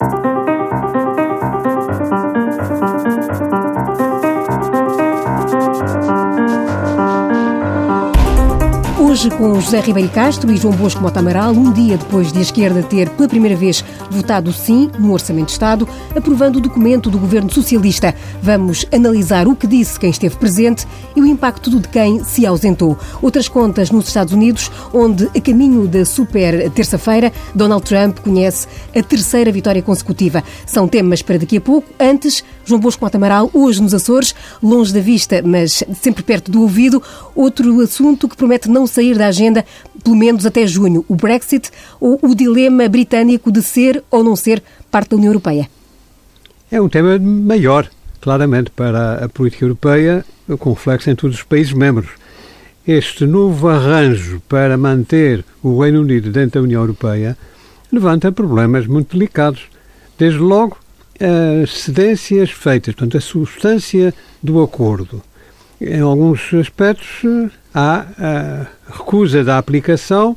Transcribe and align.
Thank 0.00 0.24
you. 0.24 0.39
Hoje, 9.10 9.28
com 9.28 9.60
José 9.60 9.80
Ribeiro 9.80 10.08
Castro 10.10 10.52
e 10.52 10.56
João 10.56 10.72
Bosco 10.72 11.02
Mota 11.02 11.18
Amaral, 11.18 11.50
um 11.50 11.72
dia 11.72 11.98
depois 11.98 12.32
de 12.32 12.38
a 12.38 12.42
esquerda 12.42 12.80
ter, 12.80 13.10
pela 13.10 13.28
primeira 13.28 13.56
vez, 13.56 13.84
votado 14.08 14.52
sim 14.52 14.88
no 15.00 15.12
Orçamento 15.12 15.46
de 15.46 15.52
Estado, 15.54 15.88
aprovando 16.14 16.56
o 16.56 16.60
documento 16.60 17.10
do 17.10 17.18
governo 17.18 17.52
socialista. 17.52 18.14
Vamos 18.40 18.86
analisar 18.94 19.48
o 19.48 19.56
que 19.56 19.66
disse 19.66 19.98
quem 19.98 20.10
esteve 20.10 20.36
presente 20.36 20.86
e 21.16 21.20
o 21.20 21.26
impacto 21.26 21.70
do 21.70 21.80
de 21.80 21.88
quem 21.88 22.22
se 22.22 22.46
ausentou. 22.46 22.96
Outras 23.20 23.48
contas 23.48 23.90
nos 23.90 24.06
Estados 24.06 24.32
Unidos, 24.32 24.70
onde, 24.94 25.28
a 25.36 25.40
caminho 25.40 25.88
da 25.88 26.04
super 26.04 26.70
terça-feira, 26.70 27.32
Donald 27.52 27.82
Trump 27.82 28.20
conhece 28.20 28.68
a 28.96 29.02
terceira 29.02 29.50
vitória 29.50 29.82
consecutiva. 29.82 30.44
São 30.64 30.86
temas 30.86 31.20
para 31.20 31.36
daqui 31.36 31.56
a 31.56 31.60
pouco. 31.60 31.88
Antes, 31.98 32.44
João 32.64 32.80
Bosco 32.80 33.04
Mota 33.04 33.16
Amaral, 33.16 33.50
hoje 33.52 33.82
nos 33.82 33.92
Açores, 33.92 34.36
longe 34.62 34.94
da 34.94 35.00
vista, 35.00 35.42
mas 35.44 35.82
sempre 36.00 36.22
perto 36.22 36.48
do 36.48 36.62
ouvido, 36.62 37.02
outro 37.34 37.80
assunto 37.80 38.28
que 38.28 38.36
promete 38.36 38.70
não 38.70 38.86
ser 38.86 38.99
sair 39.00 39.16
da 39.16 39.28
agenda, 39.28 39.64
pelo 40.04 40.14
menos 40.14 40.44
até 40.44 40.66
junho, 40.66 41.04
o 41.08 41.16
Brexit 41.16 41.70
ou 41.98 42.18
o 42.22 42.34
dilema 42.34 42.86
britânico 42.86 43.50
de 43.50 43.62
ser 43.62 44.04
ou 44.10 44.22
não 44.22 44.36
ser 44.36 44.62
parte 44.90 45.10
da 45.10 45.16
União 45.16 45.30
Europeia? 45.30 45.68
É 46.70 46.80
um 46.80 46.88
tema 46.88 47.18
maior, 47.18 47.88
claramente, 48.20 48.70
para 48.70 49.24
a 49.24 49.28
política 49.28 49.64
europeia, 49.64 50.24
com 50.58 50.72
reflexo 50.72 51.10
em 51.10 51.16
todos 51.16 51.38
os 51.38 51.42
países 51.42 51.72
membros. 51.72 52.10
Este 52.86 53.26
novo 53.26 53.68
arranjo 53.68 54.42
para 54.48 54.76
manter 54.76 55.44
o 55.62 55.80
Reino 55.80 56.00
Unido 56.00 56.30
dentro 56.30 56.60
da 56.60 56.64
União 56.64 56.82
Europeia 56.82 57.36
levanta 57.90 58.30
problemas 58.30 58.86
muito 58.86 59.16
delicados. 59.16 59.62
Desde 60.18 60.38
logo, 60.38 60.76
as 61.62 61.70
cedências 61.70 62.50
feitas, 62.50 62.94
portanto, 62.94 63.16
a 63.16 63.20
substância 63.20 64.12
do 64.42 64.62
acordo. 64.62 65.22
Em 65.80 66.00
alguns 66.00 66.52
aspectos, 66.54 67.50
há 67.74 68.06
a 68.18 68.66
recusa 68.92 69.44
da 69.44 69.58
aplicação 69.58 70.36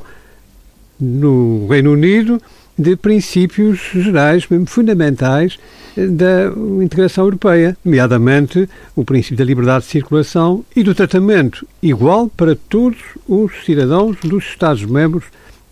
no 0.99 1.67
Reino 1.67 1.91
Unido 1.91 2.41
de 2.77 2.95
princípios 2.95 3.79
gerais, 3.93 4.47
mesmo 4.49 4.65
fundamentais, 4.65 5.59
da 5.95 6.51
integração 6.83 7.25
europeia, 7.25 7.77
nomeadamente 7.85 8.67
o 8.95 9.05
princípio 9.05 9.37
da 9.37 9.43
liberdade 9.43 9.85
de 9.85 9.91
circulação 9.91 10.65
e 10.75 10.81
do 10.81 10.95
tratamento 10.95 11.67
igual 11.81 12.27
para 12.29 12.55
todos 12.55 12.97
os 13.27 13.63
cidadãos 13.63 14.17
dos 14.23 14.43
Estados-membros 14.45 15.25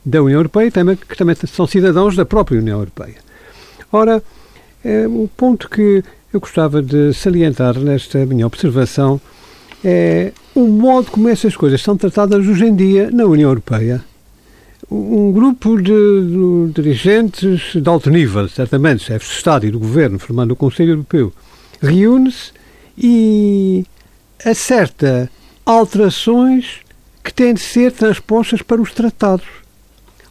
da 0.05 0.21
União 0.21 0.39
Europeia, 0.39 0.71
que 0.71 1.17
também 1.17 1.35
são 1.47 1.65
cidadãos 1.65 2.15
da 2.15 2.25
própria 2.25 2.59
União 2.59 2.79
Europeia. 2.79 3.15
Ora, 3.91 4.21
é, 4.83 5.07
o 5.07 5.29
ponto 5.35 5.69
que 5.69 6.03
eu 6.31 6.39
gostava 6.39 6.81
de 6.81 7.13
salientar 7.13 7.77
nesta 7.79 8.25
minha 8.25 8.45
observação 8.45 9.19
é 9.83 10.31
o 10.53 10.67
modo 10.67 11.11
como 11.11 11.29
essas 11.29 11.55
coisas 11.55 11.81
são 11.81 11.97
tratadas 11.97 12.47
hoje 12.47 12.65
em 12.65 12.75
dia 12.75 13.09
na 13.11 13.25
União 13.25 13.49
Europeia. 13.49 14.03
Um 14.89 15.31
grupo 15.31 15.81
de, 15.81 15.91
de 15.91 16.73
dirigentes 16.73 17.73
de 17.73 17.89
alto 17.89 18.09
nível, 18.09 18.47
certamente 18.49 19.03
chefes 19.03 19.29
de 19.29 19.35
Estado 19.35 19.65
e 19.65 19.71
do 19.71 19.79
Governo, 19.79 20.19
formando 20.19 20.51
o 20.51 20.55
Conselho 20.55 20.91
Europeu, 20.91 21.31
reúne-se 21.81 22.51
e 22.97 23.85
acerta 24.45 25.29
alterações 25.65 26.81
que 27.23 27.33
têm 27.33 27.53
de 27.53 27.61
ser 27.61 27.91
transpostas 27.91 28.61
para 28.61 28.81
os 28.81 28.91
tratados. 28.91 29.47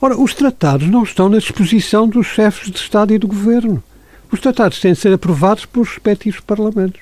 Ora, 0.01 0.19
os 0.19 0.35
tratados 0.35 0.89
não 0.89 1.03
estão 1.03 1.29
na 1.29 1.39
disposição 1.39 2.09
dos 2.09 2.27
chefes 2.27 2.71
de 2.71 2.79
Estado 2.79 3.15
e 3.15 3.19
do 3.19 3.29
Governo. 3.29 3.83
Os 4.31 4.41
tratados 4.41 4.81
têm 4.81 4.93
de 4.93 4.99
ser 4.99 5.13
aprovados 5.13 5.65
pelos 5.65 5.89
respectivos 5.89 6.41
parlamentos. 6.41 7.01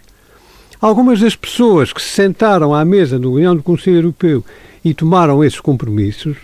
Algumas 0.81 1.19
das 1.19 1.35
pessoas 1.35 1.93
que 1.93 2.01
se 2.01 2.11
sentaram 2.11 2.73
à 2.73 2.85
mesa 2.85 3.19
do 3.19 3.33
União 3.33 3.57
do 3.57 3.65
Conselho 3.65 3.97
Europeu 3.97 4.45
e 4.85 4.95
tomaram 4.95 5.43
esses 5.43 5.59
compromissos 5.59 6.37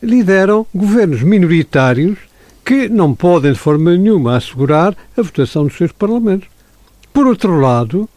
lideram 0.00 0.64
governos 0.72 1.24
minoritários 1.24 2.16
que 2.64 2.88
não 2.88 3.12
podem 3.12 3.52
de 3.52 3.58
forma 3.58 3.96
nenhuma 3.96 4.36
assegurar 4.36 4.96
a 5.16 5.22
votação 5.22 5.64
dos 5.64 5.76
seus 5.76 5.90
parlamentos. 5.90 6.48
Por 7.12 7.26
outro 7.26 7.58
lado, 7.58 8.08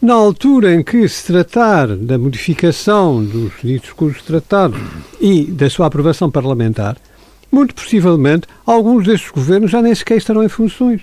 na 0.00 0.14
altura 0.14 0.74
em 0.74 0.82
que 0.82 1.06
se 1.06 1.26
tratar 1.26 1.88
da 1.88 2.16
modificação 2.16 3.22
dos 3.22 3.52
ditos 3.62 3.92
cujos 3.92 4.22
tratados 4.22 4.80
e 5.20 5.44
da 5.44 5.68
sua 5.68 5.86
aprovação 5.86 6.30
parlamentar, 6.30 6.96
muito 7.52 7.74
possivelmente 7.74 8.48
alguns 8.64 9.04
destes 9.04 9.30
governos 9.30 9.70
já 9.70 9.82
nem 9.82 9.94
sequer 9.94 10.16
estarão 10.16 10.42
em 10.42 10.48
funções. 10.48 11.02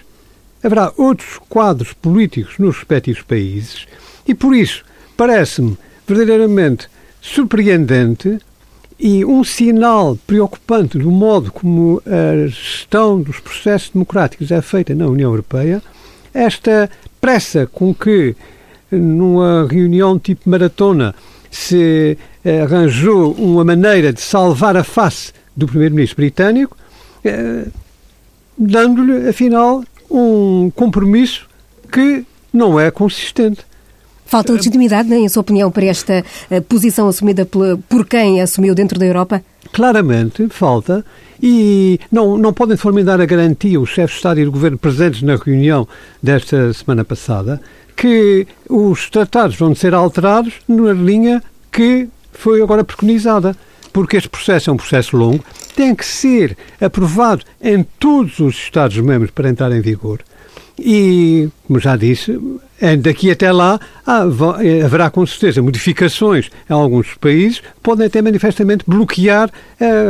Haverá 0.64 0.92
outros 0.98 1.40
quadros 1.48 1.94
políticos 1.94 2.56
nos 2.58 2.78
respectivos 2.78 3.22
países 3.22 3.86
e 4.28 4.34
por 4.34 4.56
isso 4.56 4.84
parece-me 5.16 5.78
verdadeiramente 6.08 6.90
surpreendente 7.22 8.40
e 9.00 9.24
um 9.24 9.44
sinal 9.44 10.18
preocupante 10.26 10.98
do 10.98 11.12
modo 11.12 11.52
como 11.52 12.02
a 12.06 12.48
gestão 12.48 13.22
dos 13.22 13.40
processos 13.40 13.90
democráticos 13.90 14.52
é 14.52 14.62
feita 14.62 14.96
na 14.96 15.08
União 15.08 15.30
Europeia, 15.30 15.82
esta 16.34 16.90
pressa 17.22 17.68
com 17.68 17.94
que, 17.94 18.36
numa 18.92 19.68
reunião 19.68 20.18
tipo 20.18 20.50
maratona, 20.50 21.14
se 21.52 22.18
arranjou 22.64 23.34
uma 23.34 23.64
maneira 23.64 24.12
de 24.14 24.22
salvar 24.22 24.76
a 24.78 24.84
face 24.84 25.34
do 25.56 25.68
primeiro-ministro 25.68 26.18
britânico, 26.18 26.78
eh, 27.24 27.66
dando-lhe, 28.58 29.30
afinal, 29.30 29.84
um 30.10 30.72
compromisso 30.76 31.48
que 31.92 32.24
não 32.54 32.80
é 32.80 32.90
consistente. 32.90 33.66
Falta 34.28 34.52
legitimidade, 34.52 35.14
em 35.14 35.28
sua 35.30 35.42
opinião, 35.42 35.72
para 35.72 35.86
esta 35.86 36.24
eh, 36.52 36.60
posição 36.60 37.08
assumida 37.08 37.46
por 37.46 38.06
quem 38.06 38.42
assumiu 38.42 38.76
dentro 38.76 39.00
da 39.00 39.06
Europa? 39.06 39.42
Claramente, 39.72 40.48
falta. 40.50 41.04
E 41.42 42.00
não, 42.12 42.38
não 42.38 42.52
podem 42.52 42.76
de 42.76 42.82
forma 42.82 43.04
dar 43.04 43.22
a 43.22 43.26
garantia 43.26 43.80
os 43.80 43.90
chefes 43.90 44.12
de 44.12 44.18
Estado 44.18 44.40
e 44.42 44.46
do 44.46 44.52
Governo 44.52 44.78
presentes 44.78 45.22
na 45.22 45.36
reunião 45.36 45.88
desta 46.22 46.74
semana 46.74 47.06
passada 47.06 47.62
que 47.96 48.46
os 48.70 49.10
tratados 49.10 49.56
vão 49.56 49.74
ser 49.74 49.94
alterados 49.94 50.54
na 50.68 50.94
linha 50.94 51.42
que 51.72 52.08
foi 52.32 52.62
agora 52.62 52.84
preconizada. 52.84 53.56
Porque 53.94 54.18
este 54.18 54.30
processo 54.30 54.70
é 54.70 54.74
um 54.74 54.78
processo 54.78 55.18
longo, 55.18 55.44
tem 55.76 55.96
que 55.96 56.06
ser 56.06 56.56
aprovado 56.80 57.44
em 57.60 57.84
todos 57.98 58.40
os 58.40 58.56
Estados-membros 58.56 59.32
para 59.32 59.50
entrar 59.50 59.72
em 59.72 59.82
vigor. 59.82 60.20
E, 60.78 61.50
como 61.66 61.80
já 61.80 61.96
disse, 61.96 62.32
é, 62.34 62.38
daqui 63.02 63.32
até 63.32 63.52
lá 63.52 63.80
é, 64.60 64.84
haverá 64.84 65.10
com 65.10 65.26
certeza 65.26 65.62
modificações 65.62 66.50
em 66.70 66.74
alguns 66.74 67.16
países 67.16 67.62
podem 67.82 68.06
até 68.06 68.22
manifestamente 68.22 68.84
bloquear 68.88 69.50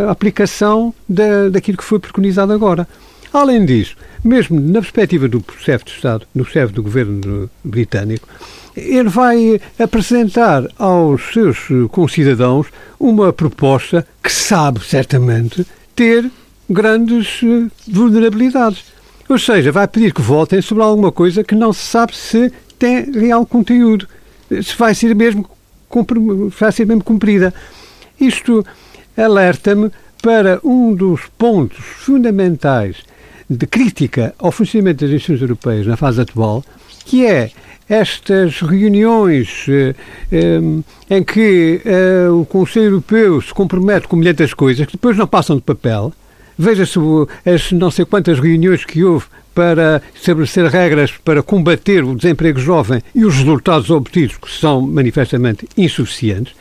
a 0.07 0.11
aplicação 0.11 0.93
da, 1.07 1.49
daquilo 1.49 1.77
que 1.77 1.83
foi 1.83 1.99
preconizado 1.99 2.51
agora. 2.51 2.87
Além 3.31 3.65
disso, 3.65 3.95
mesmo 4.23 4.59
na 4.59 4.81
perspectiva 4.81 5.27
do 5.27 5.43
chefe 5.59 5.85
de 5.85 5.91
Estado, 5.91 6.25
do 6.33 6.45
chefe 6.45 6.73
do 6.73 6.83
governo 6.83 7.49
britânico, 7.63 8.27
ele 8.75 9.09
vai 9.09 9.59
apresentar 9.79 10.63
aos 10.77 11.21
seus 11.33 11.57
concidadãos 11.91 12.67
uma 12.99 13.33
proposta 13.33 14.07
que 14.23 14.31
sabe 14.31 14.79
certamente 14.83 15.65
ter 15.95 16.29
grandes 16.69 17.41
eh, 17.43 17.67
vulnerabilidades 17.87 18.83
ou 19.29 19.37
seja, 19.37 19.71
vai 19.71 19.87
pedir 19.87 20.13
que 20.13 20.21
votem 20.21 20.61
sobre 20.61 20.83
alguma 20.83 21.11
coisa 21.11 21.43
que 21.43 21.55
não 21.55 21.73
se 21.73 21.81
sabe 21.81 22.15
se 22.15 22.51
tem 22.79 23.11
real 23.11 23.45
conteúdo, 23.45 24.07
se 24.49 24.75
vai 24.77 24.95
ser 24.95 25.15
mesmo, 25.15 25.49
vai 26.59 26.71
ser 26.71 26.85
mesmo 26.85 27.03
cumprida. 27.03 27.53
Isto 28.19 28.65
alerta-me 29.17 29.91
para 30.21 30.59
um 30.63 30.93
dos 30.93 31.21
pontos 31.37 31.77
fundamentais 31.77 32.97
de 33.49 33.65
crítica 33.65 34.33
ao 34.37 34.51
funcionamento 34.51 35.05
das 35.05 35.13
instituições 35.13 35.41
europeias 35.41 35.87
na 35.87 35.97
fase 35.97 36.21
atual, 36.21 36.63
que 37.05 37.25
é 37.25 37.51
estas 37.89 38.59
reuniões 38.61 39.65
eh, 39.69 39.95
eh, 40.31 40.59
em 41.09 41.23
que 41.23 41.81
eh, 41.85 42.27
o 42.29 42.43
Conselho 42.45 42.87
Europeu 42.87 43.41
se 43.41 43.53
compromete 43.53 44.07
com 44.07 44.17
milhares 44.17 44.49
de 44.49 44.55
coisas 44.55 44.85
que 44.85 44.93
depois 44.93 45.15
não 45.17 45.25
passam 45.25 45.55
de 45.55 45.61
papel, 45.61 46.13
Veja-se 46.57 46.99
as 47.45 47.71
não 47.71 47.91
sei 47.91 48.05
quantas 48.05 48.39
reuniões 48.39 48.83
que 48.83 49.03
houve 49.03 49.25
para 49.53 50.01
estabelecer 50.13 50.65
regras 50.67 51.11
para 51.11 51.41
combater 51.41 52.03
o 52.03 52.15
desemprego 52.15 52.59
jovem 52.59 53.01
e 53.15 53.25
os 53.25 53.35
resultados 53.35 53.89
obtidos, 53.89 54.37
que 54.37 54.51
são 54.51 54.81
manifestamente 54.81 55.67
insuficientes. 55.75 56.53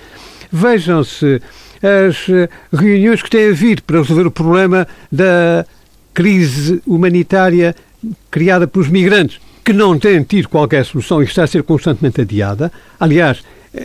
Vejam-se 0.50 1.43
as 1.82 2.28
eh, 2.28 2.48
reuniões 2.72 3.22
que 3.22 3.28
têm 3.28 3.50
havido 3.50 3.82
para 3.82 3.98
resolver 3.98 4.26
o 4.26 4.31
problema 4.31 4.88
da 5.12 5.66
crise 6.14 6.81
humanitária 6.87 7.76
criada 8.31 8.66
pelos 8.66 8.88
migrantes, 8.88 9.38
que 9.62 9.72
não 9.72 9.98
têm 9.98 10.22
tido 10.22 10.48
qualquer 10.48 10.84
solução 10.84 11.20
e 11.20 11.26
está 11.26 11.43
a 11.43 11.46
ser 11.46 11.62
constantemente 11.62 12.20
adiada. 12.20 12.72
Aliás, 12.98 13.43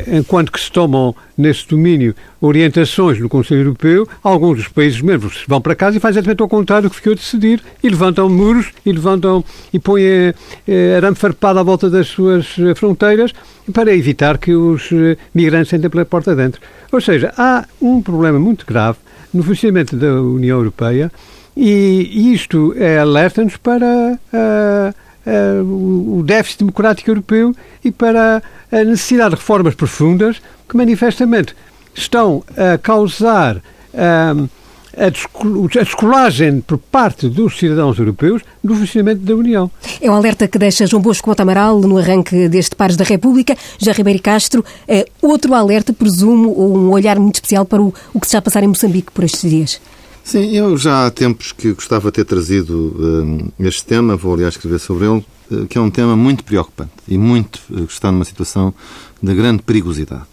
enquanto 0.08 0.52
que 0.52 0.60
se 0.60 0.72
tomam 0.72 1.16
nesse 1.38 1.68
domínio 1.68 2.16
orientações 2.40 3.20
no 3.20 3.30
Conselho 3.30 3.62
Europeu, 3.62 4.08
alguns 4.24 4.58
dos 4.58 4.68
países 4.68 5.02
membros 5.02 5.44
vão 5.48 5.62
para 5.62 5.76
casa 5.76 5.98
e 5.98 6.00
fazem 6.00 6.20
exatamente 6.20 6.42
ao 6.42 6.48
contrário 6.48 6.88
do 6.88 6.92
que 6.92 6.98
ficou 6.98 7.16
decidir 7.16 7.62
e 7.84 7.90
levantam 7.90 8.30
muros 8.30 8.72
e 8.86 8.92
levantam 8.92 9.44
e 9.72 9.80
põem 9.80 10.34
eh, 10.68 10.96
arame 10.98 11.16
farpado 11.16 11.60
à 11.60 11.64
volta 11.64 11.90
das 11.90 12.08
suas 12.08 12.56
eh, 12.58 12.74
fronteiras 12.76 13.34
para 13.74 13.96
evitar 13.96 14.38
que 14.38 14.54
os 14.54 14.92
eh, 14.92 15.18
migrantes 15.34 15.74
entrem 15.74 15.90
pela 15.90 16.06
porta 16.06 16.36
dentro. 16.36 16.62
Ou 16.92 17.02
seja, 17.02 17.34
há 17.38 17.66
um 17.82 18.02
problema 18.02 18.40
muito 18.40 18.66
grave 18.66 18.98
no 19.34 19.44
funcionamento 19.44 19.96
da 19.96 20.22
União 20.22 20.58
Europeia 20.58 21.12
e 21.56 22.34
isto 22.34 22.74
é 22.78 22.98
alerta-nos 22.98 23.58
para 23.58 23.86
uh, 23.86 24.96
uh, 25.26 26.18
o 26.18 26.24
déficit 26.24 26.60
democrático 26.60 27.10
europeu 27.10 27.56
e 27.84 27.92
para 27.92 28.42
a 28.72 28.84
necessidade 28.84 29.32
de 29.32 29.36
reformas 29.36 29.76
profundas 29.76 30.42
que 30.68 30.78
manifestamente 30.78 31.56
estão 31.94 32.44
a 32.56 32.78
causar 32.78 33.58
uh, 33.58 34.50
a 34.98 35.80
descolagem 35.84 36.62
por 36.62 36.78
parte 36.78 37.30
dos 37.30 37.58
cidadãos 37.58 37.98
europeus 37.98 38.42
do 38.64 38.76
funcionamento 38.76 39.22
da 39.22 39.36
União. 39.36 39.72
É 40.02 40.10
um 40.10 40.14
alerta 40.14 40.48
que 40.48 40.58
deixa 40.58 40.86
João 40.86 41.02
Bosco 41.02 41.30
Montamaral 41.30 41.80
no 41.80 41.98
arranque 41.98 42.50
deste 42.50 42.76
Pares 42.76 42.98
da 42.98 43.04
República. 43.04 43.56
Já 43.78 43.94
Ribeiro 43.94 44.22
Castro, 44.22 44.66
é 44.88 45.08
outro 45.22 45.54
alerta, 45.54 45.94
presumo, 45.94 46.50
ou 46.50 46.78
um 46.78 46.90
olhar 46.92 47.18
muito 47.20 47.36
especial 47.36 47.66
para 47.66 47.82
o, 47.82 47.94
o 48.14 48.20
que 48.20 48.26
se 48.26 48.32
está 48.32 48.40
a 48.40 48.42
passar 48.42 48.64
em 48.64 48.68
Moçambique 48.68 49.12
por 49.12 49.24
estes 49.24 49.50
dias. 49.50 49.82
Sim, 50.32 50.56
eu 50.56 50.78
já 50.78 51.08
há 51.08 51.12
tempos 51.12 51.52
que 51.52 51.74
gostava 51.74 52.10
de 52.10 52.14
ter 52.14 52.24
trazido 52.24 52.96
uh, 52.98 53.54
este 53.60 53.84
tema, 53.84 54.16
vou 54.16 54.34
aliás 54.34 54.54
escrever 54.54 54.80
sobre 54.80 55.06
ele, 55.06 55.26
uh, 55.52 55.68
que 55.68 55.78
é 55.78 55.82
um 55.82 55.90
tema 55.90 56.16
muito 56.16 56.46
preocupante 56.46 56.94
e 57.06 57.18
muito 57.18 57.60
uh, 57.70 57.86
que 57.86 57.92
está 57.92 58.10
numa 58.14 58.24
situação 58.24 58.74
de 59.22 59.36
grande 59.36 59.62
perigosidade. 59.62 60.24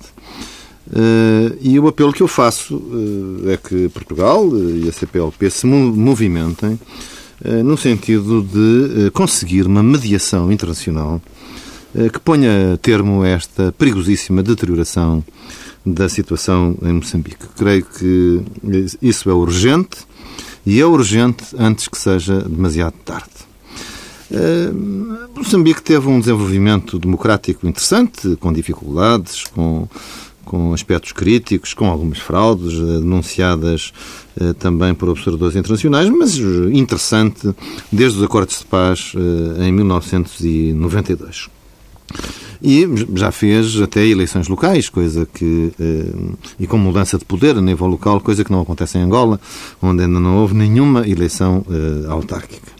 e 1.60 1.80
o 1.80 1.88
apelo 1.88 2.12
que 2.12 2.22
eu 2.22 2.28
faço 2.28 2.80
é 3.48 3.56
que 3.56 3.88
Portugal 3.88 4.48
e 4.56 4.88
a 4.88 4.92
CPLP 4.92 5.50
se 5.50 5.66
movimentem 5.66 6.78
no 7.64 7.76
sentido 7.76 8.40
de 8.40 9.10
conseguir 9.10 9.66
uma 9.66 9.82
mediação 9.82 10.52
internacional 10.52 11.20
que 12.12 12.20
ponha 12.20 12.78
termo 12.80 13.22
a 13.22 13.28
esta 13.28 13.72
perigosíssima 13.72 14.44
deterioração 14.44 15.24
da 15.84 16.08
situação 16.08 16.76
em 16.82 16.92
Moçambique. 16.92 17.46
Creio 17.56 17.84
que 17.84 18.42
isso 19.00 19.30
é 19.30 19.32
urgente 19.32 19.98
e 20.66 20.80
é 20.80 20.86
urgente 20.86 21.44
antes 21.58 21.88
que 21.88 21.98
seja 21.98 22.40
demasiado 22.42 22.94
tarde. 23.04 23.30
Uh, 24.30 25.28
Moçambique 25.34 25.82
teve 25.82 26.06
um 26.06 26.20
desenvolvimento 26.20 26.98
democrático 26.98 27.66
interessante, 27.66 28.36
com 28.36 28.52
dificuldades, 28.52 29.44
com, 29.44 29.88
com 30.44 30.74
aspectos 30.74 31.12
críticos, 31.12 31.72
com 31.72 31.86
algumas 31.86 32.18
fraudes 32.18 32.78
denunciadas 32.78 33.92
uh, 34.38 34.52
também 34.54 34.92
por 34.92 35.08
observadores 35.08 35.56
internacionais, 35.56 36.10
mas 36.10 36.36
interessante 36.36 37.54
desde 37.90 38.18
os 38.18 38.24
acordos 38.24 38.58
de 38.58 38.66
paz 38.66 39.12
em 39.58 39.72
1992 39.72 41.48
e 42.62 42.86
já 43.14 43.30
fez 43.30 43.80
até 43.80 44.04
eleições 44.06 44.48
locais, 44.48 44.88
coisa 44.88 45.26
que. 45.32 45.72
Eh, 45.78 46.34
e 46.60 46.66
com 46.66 46.76
mudança 46.76 47.16
de 47.16 47.24
poder 47.24 47.56
a 47.56 47.60
nível 47.60 47.86
local, 47.86 48.20
coisa 48.20 48.44
que 48.44 48.50
não 48.50 48.60
acontece 48.60 48.98
em 48.98 49.02
Angola, 49.02 49.40
onde 49.80 50.02
ainda 50.02 50.18
não 50.18 50.38
houve 50.38 50.54
nenhuma 50.54 51.06
eleição 51.06 51.64
eh, 51.70 52.10
autárquica. 52.10 52.72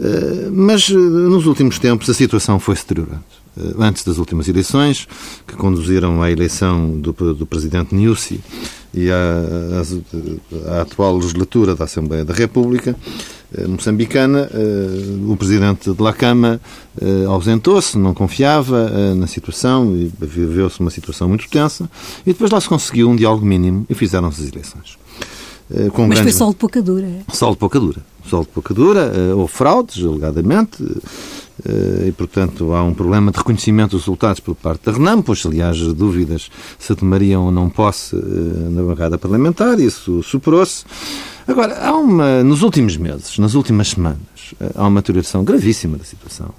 Eh, 0.00 0.48
mas 0.50 0.88
nos 0.88 1.46
últimos 1.46 1.78
tempos 1.78 2.08
a 2.08 2.14
situação 2.14 2.58
foi 2.58 2.76
se 2.76 2.82
deteriorando. 2.82 3.24
Antes 3.78 4.04
das 4.04 4.18
últimas 4.18 4.48
eleições, 4.48 5.08
que 5.46 5.54
conduziram 5.56 6.22
à 6.22 6.30
eleição 6.30 6.90
do, 6.90 7.12
do 7.12 7.46
presidente 7.46 7.94
Niusi 7.94 8.38
e 8.96 9.10
à, 9.10 10.74
à, 10.74 10.80
atual 10.80 11.16
legislatura 11.16 11.74
da 11.76 11.84
Assembleia 11.84 12.24
da 12.24 12.32
República, 12.32 12.96
eh, 13.56 13.66
moçambicana, 13.66 14.50
eh, 14.52 15.30
o 15.30 15.36
presidente 15.36 15.92
de 15.92 16.02
La 16.02 16.12
Cama 16.12 16.60
eh, 17.00 17.24
ausentou-se, 17.26 17.96
não 17.96 18.12
confiava 18.12 19.14
na 19.14 19.26
situação 19.26 19.94
e 19.94 20.10
viveu-se 20.20 20.80
uma 20.80 20.90
situação 20.90 21.28
muito 21.28 21.48
tensa 21.48 21.88
e 22.26 22.32
depois 22.32 22.50
lá 22.50 22.60
se 22.60 22.68
conseguiu 22.68 23.08
um 23.08 23.14
diálogo 23.14 23.46
mínimo 23.46 23.86
e 23.88 23.94
fizeram-se 23.94 24.42
as 24.42 24.52
eleições. 24.52 24.98
Com 25.92 26.06
Mas 26.06 26.20
foi 26.20 26.30
sol 26.30 26.50
de 26.50 26.56
pouca 26.56 26.80
dura. 26.80 27.08
Sol 27.32 27.52
de 27.52 27.58
pouca 27.58 27.80
dura. 27.80 28.00
Sol 28.28 28.42
de 28.42 28.48
pouca 28.48 28.72
dura, 28.72 29.12
houve 29.34 29.52
fraudes, 29.52 30.04
alegadamente, 30.04 30.78
e, 32.06 32.12
portanto, 32.12 32.74
há 32.74 32.82
um 32.82 32.92
problema 32.92 33.30
de 33.30 33.38
reconhecimento 33.38 33.92
dos 33.92 34.02
resultados 34.02 34.40
por 34.40 34.54
parte 34.54 34.84
da 34.84 34.92
RENAM, 34.92 35.22
pois, 35.22 35.44
aliás, 35.46 35.78
dúvidas 35.94 36.50
se 36.78 36.94
tomariam 36.94 37.44
ou 37.44 37.52
não 37.52 37.70
posse 37.70 38.14
na 38.70 38.82
bancada 38.82 39.16
parlamentar, 39.16 39.80
isso 39.80 40.22
superou-se. 40.22 40.84
Agora, 41.48 41.78
há 41.78 41.96
uma, 41.96 42.42
nos 42.42 42.62
últimos 42.62 42.96
meses, 42.96 43.38
nas 43.38 43.54
últimas 43.54 43.90
semanas, 43.90 44.18
eh, 44.60 44.72
há 44.74 44.86
uma 44.86 45.00
deterioração 45.00 45.44
gravíssima 45.44 45.96
da 45.96 46.04
situação. 46.04 46.52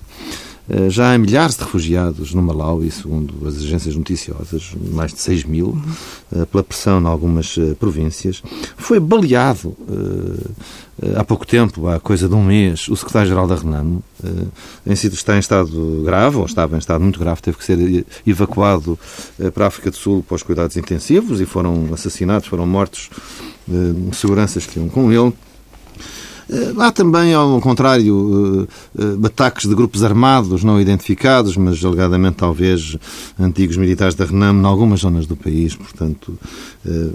Eh, 0.69 0.89
já 0.89 1.13
há 1.13 1.17
milhares 1.17 1.55
de 1.55 1.63
refugiados 1.63 2.33
no 2.33 2.41
Malawi, 2.41 2.91
segundo 2.91 3.47
as 3.47 3.57
agências 3.57 3.95
noticiosas, 3.95 4.71
mais 4.91 5.13
de 5.13 5.21
6 5.21 5.45
mil, 5.45 5.77
eh, 6.35 6.45
pela 6.45 6.63
pressão 6.63 7.01
em 7.01 7.05
algumas 7.05 7.57
províncias. 7.79 8.43
Foi 8.75 8.99
baleado 8.99 9.75
há 11.15 11.23
pouco 11.23 11.45
tempo, 11.45 11.87
há 11.87 11.99
coisa 11.99 12.27
de 12.27 12.35
um 12.35 12.43
mês, 12.43 12.87
o 12.89 12.95
secretário-geral 12.95 13.47
da 13.47 13.55
Renamo, 13.55 14.03
está 14.85 15.35
em 15.35 15.39
estado 15.39 16.03
grave, 16.03 16.37
ou 16.37 16.45
estava 16.45 16.75
em 16.75 16.79
estado 16.79 17.01
muito 17.01 17.19
grave, 17.19 17.41
teve 17.41 17.57
que 17.57 17.63
ser 17.63 18.05
evacuado 18.25 18.97
para 19.53 19.65
a 19.65 19.67
África 19.67 19.91
do 19.91 19.97
Sul 19.97 20.23
para 20.27 20.35
os 20.35 20.43
cuidados 20.43 20.75
intensivos 20.75 21.39
e 21.39 21.45
foram 21.45 21.89
assassinados, 21.93 22.47
foram 22.47 22.65
mortos 22.65 23.09
seguranças 24.13 24.65
que 24.65 24.79
iam 24.79 24.89
com 24.89 25.11
ele. 25.11 25.33
Eh, 26.49 26.73
há 26.77 26.91
também, 26.91 27.33
ao 27.33 27.59
contrário, 27.59 28.67
eh, 28.97 29.03
eh, 29.03 29.27
ataques 29.27 29.67
de 29.67 29.75
grupos 29.75 30.03
armados 30.03 30.63
não 30.63 30.79
identificados, 30.79 31.57
mas 31.57 31.83
alegadamente 31.83 32.37
talvez 32.37 32.95
antigos 33.39 33.77
militares 33.77 34.15
da 34.15 34.25
Renam 34.25 34.55
em 34.61 34.65
algumas 34.65 35.01
zonas 35.01 35.25
do 35.25 35.35
país. 35.35 35.75
Portanto, 35.75 36.37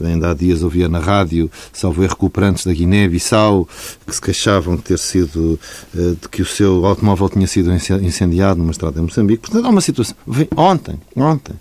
ainda 0.05 0.31
há 0.31 0.35
dias 0.35 0.63
ouvia 0.63 0.89
na 0.89 0.99
rádio, 0.99 1.51
salvo 1.73 2.03
recuperantes 2.03 2.67
da 2.67 2.73
Guiné-Bissau, 2.73 3.67
que 4.07 4.15
se 4.15 4.21
queixavam 4.21 4.77
de 4.77 4.83
ter 4.83 4.99
sido, 4.99 5.59
de 5.95 6.29
que 6.31 6.43
o 6.43 6.47
seu 6.47 6.85
automóvel 6.85 7.29
tinha 7.29 7.47
sido 7.47 7.73
incendiado 7.73 8.59
numa 8.59 8.73
estrada 8.73 8.99
em 8.99 9.03
Moçambique. 9.03 9.43
Portanto, 9.43 9.65
há 9.65 9.71
uma 9.71 9.81
situação. 9.81 10.15
Ontem, 10.57 10.99
ontem, 11.17 11.55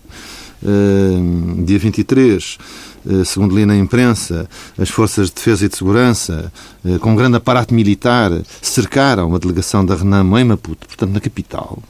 dia 1.64 1.78
23, 1.78 2.58
eh, 2.58 2.91
segundo 3.24 3.54
li 3.54 3.66
na 3.66 3.76
imprensa, 3.76 4.48
as 4.78 4.88
forças 4.88 5.28
de 5.28 5.34
defesa 5.34 5.66
e 5.66 5.68
de 5.68 5.76
segurança, 5.76 6.52
eh, 6.84 6.98
com 6.98 7.12
um 7.12 7.16
grande 7.16 7.36
aparato 7.36 7.74
militar, 7.74 8.30
cercaram 8.60 9.34
a 9.34 9.38
delegação 9.38 9.84
da 9.84 9.94
Renamo 9.94 10.38
em 10.38 10.44
Maputo, 10.44 10.86
portanto 10.86 11.12
na 11.12 11.20
capital, 11.20 11.82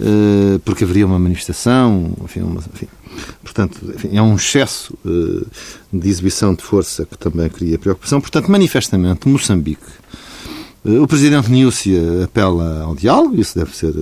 eh, 0.00 0.60
porque 0.64 0.84
haveria 0.84 1.06
uma 1.06 1.18
manifestação, 1.18 2.12
enfim, 2.24 2.40
uma, 2.40 2.60
enfim 2.72 2.88
portanto, 3.42 3.78
enfim, 3.94 4.16
é 4.16 4.22
um 4.22 4.34
excesso 4.34 4.96
de 5.92 6.08
exibição 6.08 6.54
de 6.54 6.62
força 6.62 7.04
que 7.04 7.18
também 7.18 7.46
cria 7.50 7.78
preocupação. 7.78 8.22
Portanto, 8.22 8.50
manifestamente, 8.50 9.28
Moçambique, 9.28 9.84
o 10.82 11.06
presidente 11.06 11.50
Niúcia 11.50 12.24
apela 12.24 12.84
ao 12.84 12.96
diálogo, 12.96 13.38
isso 13.38 13.58
deve 13.58 13.76
ser 13.76 13.94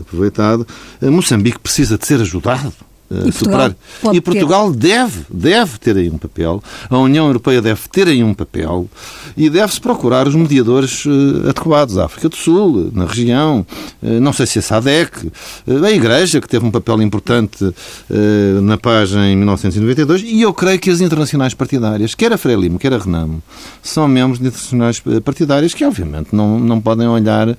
aproveitado. 0.00 0.66
Moçambique 1.02 1.58
precisa 1.58 1.98
de 1.98 2.06
ser 2.06 2.22
ajudado 2.22 2.72
e 3.10 3.32
superar. 3.32 3.74
Portugal 4.00 4.14
e 4.14 4.20
Portugal 4.20 4.72
ter. 4.72 4.78
deve, 4.78 5.20
deve 5.30 5.78
ter 5.78 5.96
aí 5.96 6.10
um 6.10 6.18
papel, 6.18 6.62
a 6.90 6.98
União 6.98 7.26
Europeia 7.26 7.62
deve 7.62 7.82
ter 7.90 8.08
aí 8.08 8.22
um 8.22 8.34
papel 8.34 8.88
e 9.36 9.48
deve-se 9.48 9.80
procurar 9.80 10.26
os 10.26 10.34
mediadores 10.34 11.04
uh, 11.04 11.48
adequados. 11.48 11.98
A 11.98 12.06
África 12.06 12.28
do 12.28 12.36
Sul, 12.36 12.90
na 12.92 13.06
região, 13.06 13.66
uh, 14.02 14.20
não 14.20 14.32
sei 14.32 14.46
se 14.46 14.58
a 14.58 14.62
SADEC, 14.62 15.26
uh, 15.26 15.84
a 15.84 15.92
Igreja, 15.92 16.40
que 16.40 16.48
teve 16.48 16.64
um 16.64 16.70
papel 16.70 17.00
importante 17.02 17.72
na 18.62 18.76
paz 18.76 19.12
em 19.12 19.36
1992, 19.36 20.22
e 20.22 20.42
eu 20.42 20.52
creio 20.52 20.78
que 20.78 20.90
as 20.90 21.00
internacionais 21.00 21.54
partidárias, 21.54 22.14
quer 22.14 22.32
a 22.32 22.38
Frelimo, 22.38 22.78
quer 22.78 22.92
a 22.92 22.98
Renamo, 22.98 23.42
são 23.82 24.08
membros 24.08 24.38
de 24.38 24.46
internacionais 24.46 25.02
partidárias 25.24 25.74
que, 25.74 25.84
obviamente, 25.84 26.28
não, 26.32 26.58
não 26.58 26.80
podem 26.80 27.06
olhar 27.06 27.56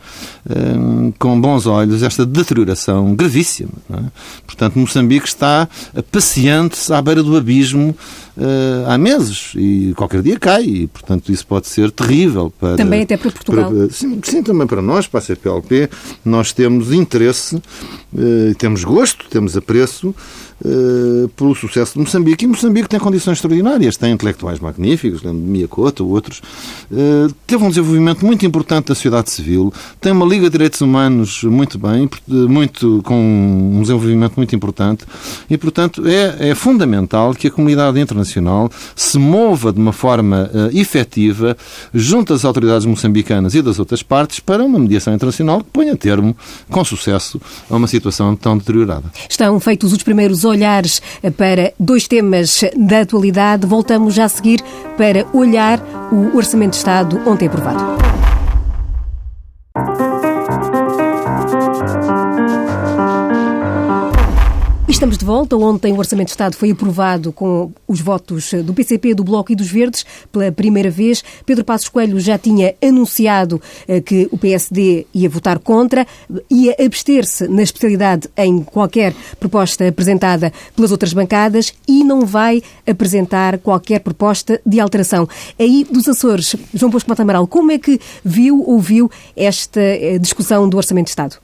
com 1.19 1.39
bons 1.39 1.65
olhos 1.65 2.03
esta 2.03 2.25
deterioração 2.25 3.15
gravíssima. 3.15 3.71
É? 3.91 3.99
Portanto, 4.45 4.79
Moçambique 4.79 5.27
está 5.38 5.70
paciente 6.12 6.91
à 6.91 7.01
beira 7.01 7.22
do 7.22 7.38
abismo 7.38 7.96
uh, 8.38 8.89
há 8.89 8.98
meses 8.98 9.51
e 9.56 9.94
qualquer 9.96 10.22
dia 10.22 10.39
cai 10.39 10.63
e, 10.63 10.88
portanto, 10.88 11.32
isso 11.32 11.46
pode 11.46 11.67
ser 11.67 11.91
terrível. 11.91 12.51
Para, 12.60 12.75
também 12.75 13.01
até 13.01 13.17
para 13.17 13.32
Portugal. 13.32 13.72
Para, 13.72 13.89
sim, 13.89 14.20
sim, 14.24 14.44
também 14.44 14.67
para 14.67 14.82
nós, 14.82 15.08
para 15.08 15.20
a 15.20 15.24
CPLP, 15.24 15.89
nós 16.24 16.51
temos 16.51 16.91
interesse, 16.94 17.56
uh, 17.56 18.56
temos 18.58 18.84
gosto, 18.84 19.25
temos 19.29 19.58
apreço 19.58 20.10
uh, 20.63 21.27
pelo 21.29 21.56
sucesso 21.56 21.94
de 21.94 22.00
Moçambique. 22.00 22.46
E 22.46 22.48
Moçambique 22.48 22.88
tem 22.88 23.00
condições 23.00 23.34
extraordinárias, 23.34 23.98
tem 23.98 24.12
intelectuais 24.12 24.60
magníficos, 24.60 25.24
lembro 25.24 25.41
de 25.41 25.48
Miyakoto, 25.48 26.08
outros. 26.08 26.41
Uh, 26.91 27.34
teve 27.46 27.63
um 27.63 27.70
desenvolvimento 27.70 28.25
muito 28.25 28.46
importante 28.46 28.88
da 28.88 28.96
sociedade 28.96 29.29
civil, 29.32 29.74
tem 30.00 30.12
uma 30.12 30.25
Liga 30.25 30.46
de 30.46 30.51
Direitos 30.51 30.82
Humanos 30.82 31.44
muito 31.44 31.77
bem, 31.77 32.10
muito, 32.27 33.01
com 33.03 33.15
um 33.15 33.82
desenvolvimento 33.82 34.36
muito 34.38 34.56
importante 34.56 35.06
E, 35.50 35.57
portanto, 35.57 36.03
é, 36.07 36.50
é 36.50 36.55
fundamental 36.55 37.34
que 37.34 37.48
a 37.48 37.51
comunidade 37.51 38.00
internacional 38.00 38.69
se 38.96 39.17
mova 39.17 39.72
de 39.72 39.79
uma 39.79 39.93
forma 39.93 40.50
uh, 40.53 40.77
efetiva 40.77 41.55
junto 41.93 42.34
às 42.34 42.46
autoridades 42.46 42.86
moçambicanas 42.86 43.55
e 43.55 43.62
das 43.62 43.79
outras 43.79 44.03
partes 44.03 44.39
para 44.39 44.63
uma 44.63 44.79
mediação 44.79 45.13
internacional 45.13 45.60
que 45.60 45.69
ponha 45.72 45.96
termo, 45.96 46.36
com 46.69 46.84
sucesso, 46.84 47.39
a 47.69 47.75
uma 47.75 47.88
situação 47.88 48.36
tão 48.36 48.57
deteriorada. 48.57 49.05
Estão 49.29 49.60
feitos 49.60 49.93
os 49.93 50.03
primeiros 50.03 50.43
olhares 50.43 51.01
para 51.36 51.74
dois 51.79 52.07
temas 52.07 52.62
da 52.75 53.01
atualidade. 53.01 53.65
Voltamos 53.65 54.13
já 54.13 54.25
a 54.25 54.29
seguir 54.29 54.62
para 54.98 55.25
olhar 55.34 55.79
o 56.12 56.36
Orçamento 56.36 56.72
de 56.72 56.77
Estado 56.77 57.22
ontem 57.25 57.48
aprovado. 57.48 58.26
Estamos 64.97 65.19
de 65.19 65.25
volta. 65.25 65.55
Ontem 65.55 65.93
o 65.93 65.97
Orçamento 65.99 66.29
de 66.29 66.31
Estado 66.31 66.55
foi 66.55 66.71
aprovado 66.71 67.31
com 67.31 67.71
os 67.87 68.01
votos 68.01 68.51
do 68.63 68.73
PCP, 68.73 69.13
do 69.13 69.23
Bloco 69.23 69.51
e 69.51 69.55
dos 69.55 69.69
Verdes 69.69 70.03
pela 70.31 70.51
primeira 70.51 70.89
vez. 70.89 71.23
Pedro 71.45 71.63
Passos 71.63 71.87
Coelho 71.87 72.19
já 72.19 72.35
tinha 72.35 72.73
anunciado 72.83 73.61
eh, 73.87 74.01
que 74.01 74.27
o 74.31 74.39
PSD 74.39 75.05
ia 75.13 75.29
votar 75.29 75.59
contra, 75.59 76.07
ia 76.49 76.75
abster-se 76.83 77.47
na 77.47 77.61
especialidade 77.61 78.27
em 78.35 78.63
qualquer 78.63 79.13
proposta 79.39 79.87
apresentada 79.87 80.51
pelas 80.75 80.91
outras 80.91 81.13
bancadas 81.13 81.75
e 81.87 82.03
não 82.03 82.25
vai 82.25 82.63
apresentar 82.87 83.59
qualquer 83.59 83.99
proposta 83.99 84.59
de 84.65 84.79
alteração. 84.79 85.29
Aí 85.59 85.85
dos 85.87 86.07
Açores, 86.07 86.55
João 86.73 86.89
Bosco 86.89 87.07
Matamaral, 87.07 87.45
como 87.45 87.71
é 87.71 87.77
que 87.77 87.99
viu, 88.25 88.63
ouviu 88.67 89.11
esta 89.35 89.79
eh, 89.79 90.17
discussão 90.17 90.67
do 90.67 90.75
Orçamento 90.75 91.05
de 91.05 91.11
Estado? 91.11 91.37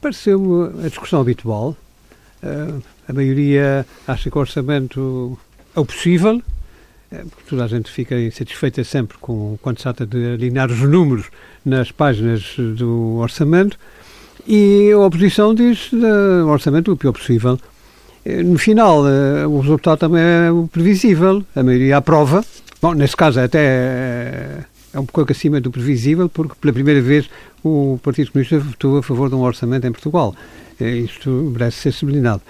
Pareceu 0.00 0.72
a 0.84 0.86
discussão 0.86 1.20
habitual 1.20 1.76
a 3.08 3.12
maioria 3.12 3.86
acha 4.06 4.30
que 4.30 4.36
o 4.36 4.40
orçamento 4.40 5.38
é 5.74 5.80
o 5.80 5.84
possível, 5.84 6.40
é, 7.10 7.18
porque 7.18 7.50
toda 7.50 7.64
a 7.64 7.68
gente 7.68 7.90
fica 7.90 8.18
insatisfeita 8.18 8.82
sempre 8.84 9.16
com, 9.18 9.58
quando 9.62 9.78
se 9.78 9.82
trata 9.84 10.06
de 10.06 10.34
alinhar 10.34 10.70
os 10.70 10.80
números 10.80 11.26
nas 11.64 11.92
páginas 11.92 12.54
do 12.56 13.16
orçamento, 13.16 13.78
e 14.46 14.90
a 14.92 14.98
oposição 14.98 15.54
diz 15.54 15.88
que 15.88 15.96
o 15.96 16.48
orçamento 16.48 16.92
o 16.92 16.96
pior 16.96 17.12
possível. 17.12 17.58
É, 18.24 18.42
no 18.42 18.58
final, 18.58 19.06
é, 19.08 19.46
o 19.46 19.60
resultado 19.60 19.98
também 19.98 20.22
é 20.22 20.50
previsível, 20.70 21.42
a 21.54 21.62
maioria 21.62 21.98
aprova. 21.98 22.44
Bom, 22.80 22.94
nesse 22.94 23.16
caso 23.16 23.40
até 23.40 24.64
é 24.92 24.98
um 25.00 25.06
pouco 25.06 25.32
acima 25.32 25.60
do 25.60 25.70
previsível, 25.70 26.28
porque 26.28 26.54
pela 26.60 26.72
primeira 26.72 27.00
vez 27.00 27.28
o 27.62 27.98
Partido 28.02 28.30
Comunista 28.30 28.58
votou 28.58 28.98
a 28.98 29.02
favor 29.02 29.28
de 29.28 29.34
um 29.34 29.42
orçamento 29.42 29.86
em 29.86 29.92
Portugal. 29.92 30.34
É, 30.80 30.90
isto 30.90 31.30
merece 31.30 31.78
ser 31.78 31.92
sublinhado. 31.92 32.42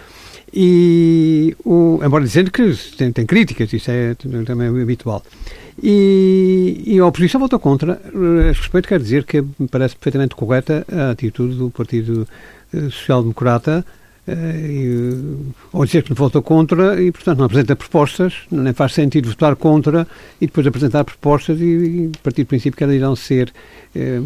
E, 0.53 1.57
o, 1.65 2.01
embora 2.05 2.25
dizendo 2.25 2.51
que 2.51 2.73
tem, 2.97 3.11
tem 3.11 3.27
críticas, 3.27 3.73
isso 3.73 3.91
é 3.91 4.15
também 4.15 4.69
habitual. 4.69 5.23
E, 5.83 6.83
e, 6.87 6.99
a 7.01 7.07
oposição 7.07 7.41
votou 7.41 7.59
contra. 7.59 7.95
A 7.95 8.53
respeito, 8.53 8.87
quero 8.87 9.03
dizer 9.03 9.25
que 9.25 9.43
parece 9.71 9.97
perfeitamente 9.97 10.37
correta 10.37 10.87
a 10.91 11.11
atitude 11.11 11.57
do 11.57 11.71
Partido 11.71 12.29
eh, 12.73 12.83
Social 12.83 13.23
Democrata 13.23 13.85
eh, 13.85 14.04
ou 15.73 15.85
dizer 15.85 16.03
que 16.03 16.11
não 16.11 16.17
votou 16.17 16.43
contra 16.43 17.01
e, 17.03 17.13
portanto, 17.13 17.39
não 17.39 17.45
apresenta 17.45 17.77
propostas, 17.77 18.35
nem 18.51 18.73
faz 18.73 18.95
sentido 18.95 19.29
votar 19.29 19.55
contra 19.55 20.07
e 20.41 20.47
depois 20.47 20.67
apresentar 20.67 21.05
propostas 21.05 21.61
e, 21.61 21.65
e 21.65 22.13
partir 22.23 22.45
do 22.45 22.47
princípio 22.47 22.77
que 22.77 22.85
elas 22.85 22.97
irão 22.97 23.15
ser 23.15 23.53
eh, 23.95 24.21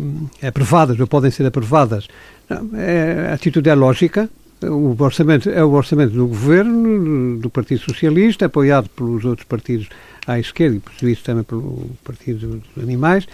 aprovadas 0.47 0.99
ou 1.01 1.07
podem 1.07 1.31
ser 1.31 1.47
aprovadas. 1.47 2.07
Não, 2.49 2.71
é, 2.79 3.29
a 3.31 3.35
atitude 3.35 3.69
é 3.69 3.75
lógica. 3.75 4.31
O 4.63 4.97
orçamento 5.03 5.51
é 5.51 5.65
o 5.65 5.71
orçamento 5.71 6.13
do 6.13 6.27
governo, 6.27 7.39
do 7.39 7.51
Partido 7.51 7.81
Socialista, 7.81 8.47
apoiado 8.47 8.89
pelos 8.91 9.25
outros 9.25 9.47
partidos 9.47 9.89
à 10.27 10.39
esquerda 10.39 10.77
e, 10.77 10.81
por 10.81 11.09
isso, 11.09 11.23
também 11.25 11.45
pelo 11.45 11.91
Partido 12.05 12.61
dos 12.75 12.83
Animais. 12.83 13.27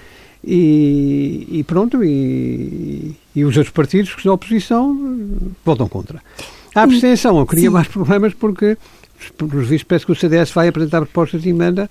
E, 0.46 1.46
e 1.50 1.64
pronto, 1.64 2.04
e, 2.04 3.14
e, 3.34 3.44
os 3.44 3.56
outros 3.56 3.72
partidos 3.72 4.14
que 4.14 4.22
são 4.22 4.34
oposição 4.34 5.28
votam 5.64 5.88
contra. 5.88 6.20
A 6.74 6.82
abstenção 6.82 7.38
eu 7.38 7.46
cria 7.46 7.70
mais 7.70 7.88
problemas 7.88 8.34
porque, 8.34 8.76
pelos 9.38 9.68
vistos, 9.68 9.84
parece 9.84 10.04
que 10.04 10.12
o 10.12 10.14
CDS 10.14 10.50
vai 10.50 10.68
apresentar 10.68 11.00
propostas 11.00 11.42
de 11.42 11.48
emenda 11.48 11.88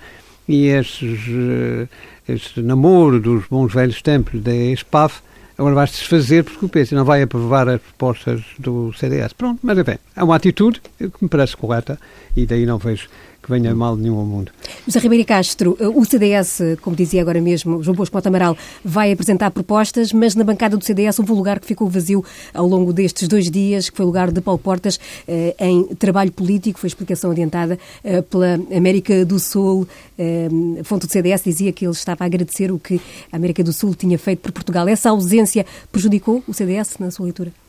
e 0.48 0.67
esses, 0.67 1.19
eh, 1.29 1.88
esse 2.27 2.62
namoro 2.62 3.19
dos 3.19 3.45
bons 3.48 3.74
velhos 3.74 4.01
tempos 4.01 4.41
da 4.41 4.53
ESPAF 4.53 5.22
agora 5.57 5.75
vai-se 5.75 5.93
desfazer 5.93 6.43
porque 6.43 6.65
o 6.65 6.69
PS 6.69 6.91
não 6.91 7.05
vai 7.05 7.22
aprovar 7.22 7.67
as 7.69 7.81
propostas 7.81 8.41
do 8.60 8.91
CDS. 8.93 9.33
Pronto, 9.33 9.60
mas 9.63 9.77
enfim, 9.77 9.98
é 10.15 10.24
uma 10.24 10.36
atitude 10.36 10.81
que 10.98 11.12
me 11.22 11.29
parece 11.29 11.55
correta 11.55 12.00
e 12.36 12.45
daí 12.45 12.65
não 12.65 12.77
vejo 12.77 13.07
que 13.43 13.51
venha 13.51 13.75
mal 13.75 13.97
nenhum 13.97 14.17
ao 14.17 14.25
mundo. 14.25 14.51
José 14.88 15.00
Ribeiro 15.00 15.25
Castro, 15.25 15.77
o 15.79 16.05
CDS, 16.05 16.62
como 16.81 16.95
dizia 16.95 17.21
agora 17.21 17.41
mesmo, 17.41 17.83
João 17.83 17.95
Bosco 17.95 18.17
Amaral, 18.25 18.57
vai 18.83 19.12
apresentar 19.12 19.51
propostas, 19.51 20.13
mas 20.13 20.33
na 20.33 20.45
bancada 20.45 20.77
do 20.77 20.83
CDS 20.83 21.19
houve 21.19 21.33
um 21.33 21.35
lugar 21.35 21.59
que 21.59 21.67
ficou 21.67 21.89
vazio 21.89 22.23
ao 22.53 22.65
longo 22.65 22.93
destes 22.93 23.27
dois 23.27 23.51
dias, 23.51 23.89
que 23.89 23.97
foi 23.97 24.05
o 24.05 24.07
lugar 24.07 24.31
de 24.31 24.39
Paulo 24.39 24.57
Portas 24.59 24.97
eh, 25.27 25.53
em 25.59 25.83
trabalho 25.95 26.31
político, 26.31 26.79
foi 26.79 26.88
explicação 26.88 27.31
adiantada 27.31 27.77
eh, 28.01 28.21
pela 28.21 28.55
América 28.75 29.25
do 29.25 29.38
Sul. 29.38 29.85
Eh, 30.17 30.47
a 30.79 30.83
fonte 30.85 31.05
do 31.05 31.12
CDS 31.12 31.43
dizia 31.43 31.73
que 31.73 31.85
ele 31.85 31.93
estava 31.93 32.23
a 32.23 32.27
agradecer 32.27 32.71
o 32.71 32.79
que 32.79 33.01
a 33.29 33.35
América 33.35 33.62
do 33.62 33.73
Sul 33.73 33.93
tinha 33.93 34.17
feito 34.17 34.39
por 34.39 34.53
Portugal. 34.53 34.88
Essa 34.88 35.09
ausência 35.09 35.65
prejudicou 35.91 36.41
o 36.47 36.53
CDS 36.53 36.97
na 36.97 37.12
sua 37.12 37.25
leitura? 37.25 37.62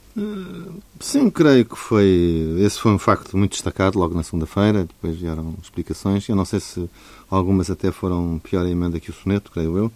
Sim, 1.00 1.28
creio 1.28 1.64
que 1.64 1.76
foi. 1.76 2.56
Esse 2.61 2.78
foi 2.78 2.92
um 2.92 2.99
facto 2.99 3.37
muito 3.37 3.52
destacado 3.52 3.99
logo 3.99 4.14
na 4.14 4.23
segunda-feira. 4.23 4.85
Depois 4.85 5.16
vieram 5.16 5.54
explicações. 5.62 6.28
Eu 6.28 6.37
não 6.37 6.44
sei 6.44 6.61
se 6.61 6.88
algumas 7.28 7.68
até 7.68 7.90
foram 7.90 8.40
pior 8.42 8.64
a 8.64 8.71
emenda 8.71 9.00
que 9.00 9.11
o 9.11 9.12
soneto, 9.12 9.50
creio 9.50 9.76
eu, 9.76 9.92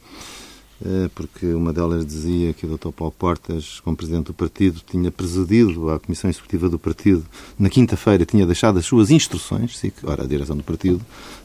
eh, 0.84 1.08
porque 1.14 1.46
uma 1.46 1.72
delas 1.72 2.04
dizia 2.04 2.52
que 2.52 2.66
o 2.66 2.76
Dr. 2.76 2.90
Paulo 2.90 3.14
Portas, 3.16 3.80
como 3.80 3.96
presidente 3.96 4.26
do 4.26 4.34
partido, 4.34 4.80
tinha 4.88 5.10
presidido 5.10 5.90
a 5.90 6.00
Comissão 6.00 6.28
Executiva 6.28 6.68
do 6.68 6.78
partido 6.78 7.24
na 7.58 7.68
quinta-feira, 7.70 8.24
tinha 8.24 8.44
deixado 8.44 8.78
as 8.78 8.86
suas 8.86 9.10
instruções. 9.10 9.80
Ora, 10.02 10.24
a 10.24 10.26
direção 10.26 10.56
do 10.56 10.64
partido 10.64 11.00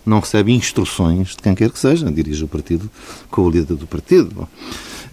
não 0.05 0.19
recebe 0.19 0.51
instruções 0.51 1.29
de 1.29 1.37
quem 1.37 1.53
quer 1.55 1.69
que 1.69 1.79
seja, 1.79 2.11
dirige 2.11 2.43
o 2.43 2.47
partido 2.47 2.89
com 3.29 3.43
o 3.43 3.49
líder 3.49 3.75
do 3.75 3.87
partido. 3.87 4.33
Bom, 4.33 4.47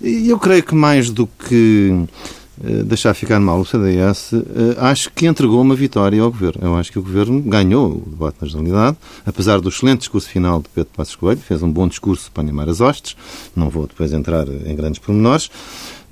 eu 0.02 0.38
creio 0.38 0.62
que 0.62 0.74
mais 0.74 1.10
do 1.10 1.26
que 1.26 1.92
eh, 1.92 2.39
deixar 2.84 3.14
ficar 3.14 3.40
mal 3.40 3.60
o 3.60 3.64
CDS, 3.64 4.34
eh, 4.34 4.76
acho 4.78 5.10
que 5.12 5.26
entregou 5.26 5.62
uma 5.62 5.74
vitória 5.74 6.20
ao 6.20 6.30
Governo. 6.30 6.60
Eu 6.62 6.76
acho 6.76 6.92
que 6.92 6.98
o 6.98 7.02
Governo 7.02 7.40
ganhou 7.40 8.02
o 8.06 8.10
debate 8.10 8.36
na 8.42 8.48
generalidade, 8.48 8.96
apesar 9.24 9.60
do 9.60 9.68
excelente 9.70 10.00
discurso 10.00 10.28
final 10.28 10.60
de 10.60 10.68
Pedro 10.68 10.90
Passos 10.94 11.16
Coelho, 11.16 11.40
fez 11.40 11.62
um 11.62 11.70
bom 11.70 11.88
discurso 11.88 12.30
para 12.30 12.42
animar 12.42 12.68
as 12.68 12.80
hostes, 12.80 13.16
não 13.56 13.70
vou 13.70 13.86
depois 13.86 14.12
entrar 14.12 14.46
em 14.48 14.76
grandes 14.76 14.98
pormenores, 14.98 15.50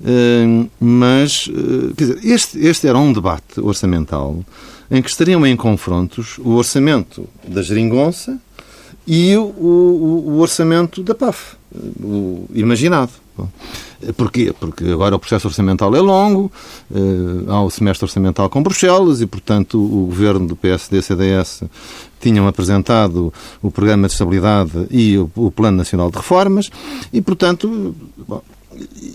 eh, 0.03 0.65
mas, 0.79 1.49
quer 1.95 2.05
dizer, 2.05 2.19
este, 2.23 2.59
este 2.59 2.87
era 2.87 2.97
um 2.97 3.13
debate 3.13 3.59
orçamental 3.59 4.43
em 4.89 5.03
que 5.03 5.09
estariam 5.09 5.45
em 5.45 5.55
confrontos 5.55 6.39
o 6.39 6.55
orçamento 6.55 7.29
da 7.47 7.61
geringonça 7.61 8.39
e 9.05 9.35
o, 9.35 9.43
o, 9.43 10.23
o 10.29 10.39
orçamento 10.39 11.03
da 11.03 11.13
PAF, 11.13 11.55
o 12.01 12.47
imaginado. 12.53 13.11
Porquê? 14.15 14.53
Porque 14.57 14.85
agora 14.85 15.15
o 15.15 15.19
processo 15.19 15.47
orçamental 15.47 15.93
é 15.93 15.99
longo, 15.99 16.51
eh, 16.93 16.97
há 17.47 17.61
o 17.61 17.69
semestre 17.69 18.05
orçamental 18.05 18.49
com 18.49 18.63
Bruxelas 18.63 19.19
e, 19.19 19.25
portanto, 19.25 19.77
o 19.77 20.05
governo 20.05 20.47
do 20.47 20.55
PSD-CDS 20.55 21.63
tinham 22.19 22.47
apresentado 22.47 23.33
o 23.61 23.69
Programa 23.69 24.07
de 24.07 24.13
Estabilidade 24.13 24.87
e 24.89 25.17
o, 25.17 25.51
Plano 25.51 25.77
Nacional 25.77 26.09
de 26.09 26.17
Reformas 26.17 26.69
e, 27.11 27.21
portanto, 27.21 27.93
bom, 28.17 28.41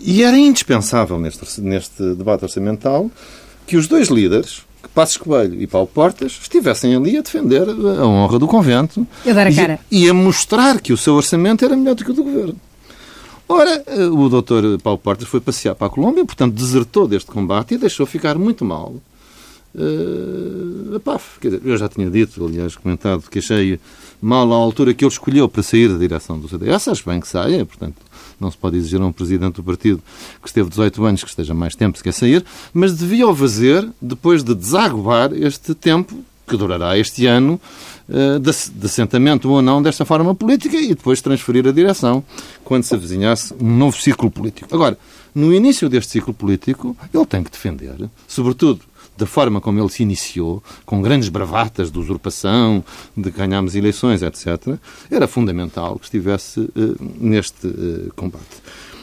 e 0.05 0.23
era 0.23 0.37
indispensável 0.37 1.19
neste, 1.19 1.61
neste 1.61 2.15
debate 2.15 2.45
orçamental 2.45 3.11
que 3.67 3.77
os 3.77 3.87
dois 3.87 4.09
líderes, 4.09 4.63
Passos 4.95 5.17
Coelho 5.17 5.61
e 5.61 5.67
Paulo 5.67 5.87
Portas 5.87 6.39
estivessem 6.41 6.95
ali 6.95 7.17
a 7.17 7.23
defender 7.23 7.67
a 7.69 8.07
honra 8.07 8.39
do 8.39 8.47
convento 8.47 9.07
a. 9.25 9.81
E, 9.91 10.05
e 10.05 10.11
a 10.11 10.15
mostrar 10.15 10.81
que 10.81 10.93
o 10.93 10.97
seu 10.97 11.15
orçamento 11.15 11.65
era 11.65 11.75
melhor 11.75 11.95
do 11.95 12.05
que 12.05 12.11
o 12.11 12.15
do 12.15 12.23
governo. 12.23 12.57
Ora, 13.49 13.83
eh, 13.87 14.07
o 14.07 14.29
doutor 14.29 14.79
Paulo 14.81 14.99
Portas 14.99 15.29
foi 15.29 15.41
passear 15.41 15.75
para 15.75 15.87
a 15.87 15.91
Colômbia, 15.91 16.25
portanto, 16.25 16.55
desertou 16.55 17.07
deste 17.07 17.31
combate 17.31 17.75
e 17.75 17.79
deixou 17.79 18.07
ficar 18.07 18.39
muito 18.39 18.65
mal 18.65 18.95
uh, 19.75 20.97
a 20.97 21.01
PAF. 21.01 21.39
Quer 21.41 21.49
dizer, 21.49 21.63
eu 21.65 21.77
já 21.77 21.89
tinha 21.89 22.09
dito, 22.11 22.45
aliás, 22.45 22.77
comentado, 22.77 23.29
que 23.31 23.39
achei 23.39 23.79
mal 24.21 24.51
a 24.53 24.57
altura 24.57 24.95
que 24.95 25.05
ele 25.05 25.13
escolheu 25.13 25.49
para 25.49 25.63
sair 25.63 25.89
da 25.89 25.99
direção 25.99 26.39
do 26.39 26.49
CDS. 26.49 26.89
Acho 26.89 27.05
bem 27.05 27.21
que 27.21 27.29
saia, 27.29 27.65
portanto, 27.67 27.97
não 28.41 28.51
se 28.51 28.57
pode 28.57 28.77
exigir 28.79 29.01
a 29.01 29.07
um 29.07 29.13
presidente 29.13 29.57
do 29.57 29.63
partido 29.63 30.03
que 30.41 30.49
esteve 30.49 30.71
18 30.71 31.05
anos 31.05 31.23
que 31.23 31.29
esteja 31.29 31.53
mais 31.53 31.75
tempo 31.75 31.99
se 31.99 32.05
quer 32.05 32.13
sair, 32.13 32.45
mas 32.73 32.97
devia 32.97 33.29
o 33.29 33.35
fazer 33.35 33.87
depois 34.01 34.43
de 34.43 34.55
desaguar 34.55 35.33
este 35.35 35.75
tempo 35.75 36.17
que 36.47 36.57
durará 36.57 36.99
este 36.99 37.27
ano 37.27 37.61
eh, 37.63 37.94
de, 38.09 38.71
de 38.71 38.87
assentamento 38.87 39.51
ou 39.51 39.63
não 39.63 39.83
desta 39.83 40.05
forma 40.05 40.35
política 40.35 40.77
e 40.77 40.89
depois 40.89 41.21
transferir 41.23 41.67
a 41.67 41.73
direção 41.73 42.23
quando 42.63 42.85
se 42.85 42.95
avizinhasse 42.95 43.55
um 43.61 43.77
novo 43.77 43.97
ciclo 44.01 44.31
político. 44.31 44.75
Agora, 44.75 44.99
no 45.35 45.53
início 45.53 45.89
deste 45.89 46.13
ciclo 46.13 46.35
político, 46.35 46.97
ele 47.13 47.27
tem 47.27 47.43
que 47.43 47.51
defender, 47.51 47.97
sobretudo 48.29 48.81
da 49.17 49.27
forma 49.27 49.61
como 49.61 49.81
ele 49.81 49.89
se 49.89 50.03
iniciou, 50.03 50.63
com 50.85 51.01
grandes 51.01 51.29
bravatas 51.29 51.91
de 51.91 51.99
usurpação, 51.99 52.85
de 53.17 53.31
ganharmos 53.31 53.75
eleições, 53.75 54.23
etc., 54.23 54.77
era 55.11 55.27
fundamental 55.27 55.99
que 55.99 56.07
estivesse 56.07 56.61
uh, 56.61 56.97
neste 57.21 57.67
uh, 57.67 58.13
combate. 58.17 58.63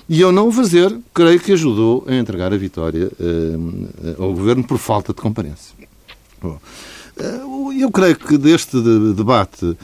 E 0.09 0.19
eu 0.19 0.31
não 0.31 0.49
o 0.49 0.51
fazer, 0.51 0.93
creio 1.13 1.39
que 1.39 1.53
ajudou 1.53 2.03
a 2.07 2.15
entregar 2.15 2.53
a 2.53 2.57
vitória 2.57 3.09
uh, 3.19 4.21
ao 4.21 4.33
governo 4.33 4.63
por 4.63 4.77
falta 4.77 5.13
de 5.13 5.21
comparência. 5.21 5.73
Bom, 6.41 6.59
eu 7.79 7.91
creio 7.91 8.15
que 8.15 8.37
deste 8.37 8.77
debate 9.15 9.77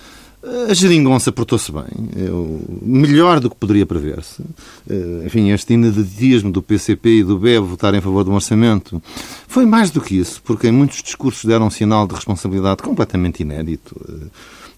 a 0.70 0.74
geringonça 0.74 1.32
portou-se 1.32 1.72
bem, 1.72 1.84
eu, 2.16 2.62
melhor 2.82 3.40
do 3.40 3.50
que 3.50 3.56
poderia 3.56 3.86
prever-se. 3.86 4.42
Eh, 4.90 5.24
enfim, 5.26 5.52
este 5.52 5.74
ineditismo 5.74 6.52
do 6.52 6.62
PCP 6.62 7.20
e 7.20 7.24
do 7.24 7.38
BEB 7.38 7.66
votar 7.66 7.94
em 7.94 8.02
favor 8.02 8.24
de 8.24 8.30
um 8.30 8.36
orçamento 8.36 9.02
foi 9.48 9.66
mais 9.66 9.92
do 9.92 10.00
que 10.00 10.16
isso, 10.16 10.42
porque 10.44 10.68
em 10.68 10.72
muitos 10.72 11.02
discursos 11.02 11.44
deram 11.44 11.68
um 11.68 11.70
sinal 11.70 12.08
de 12.08 12.16
responsabilidade 12.16 12.82
completamente 12.82 13.42
inédito 13.42 14.00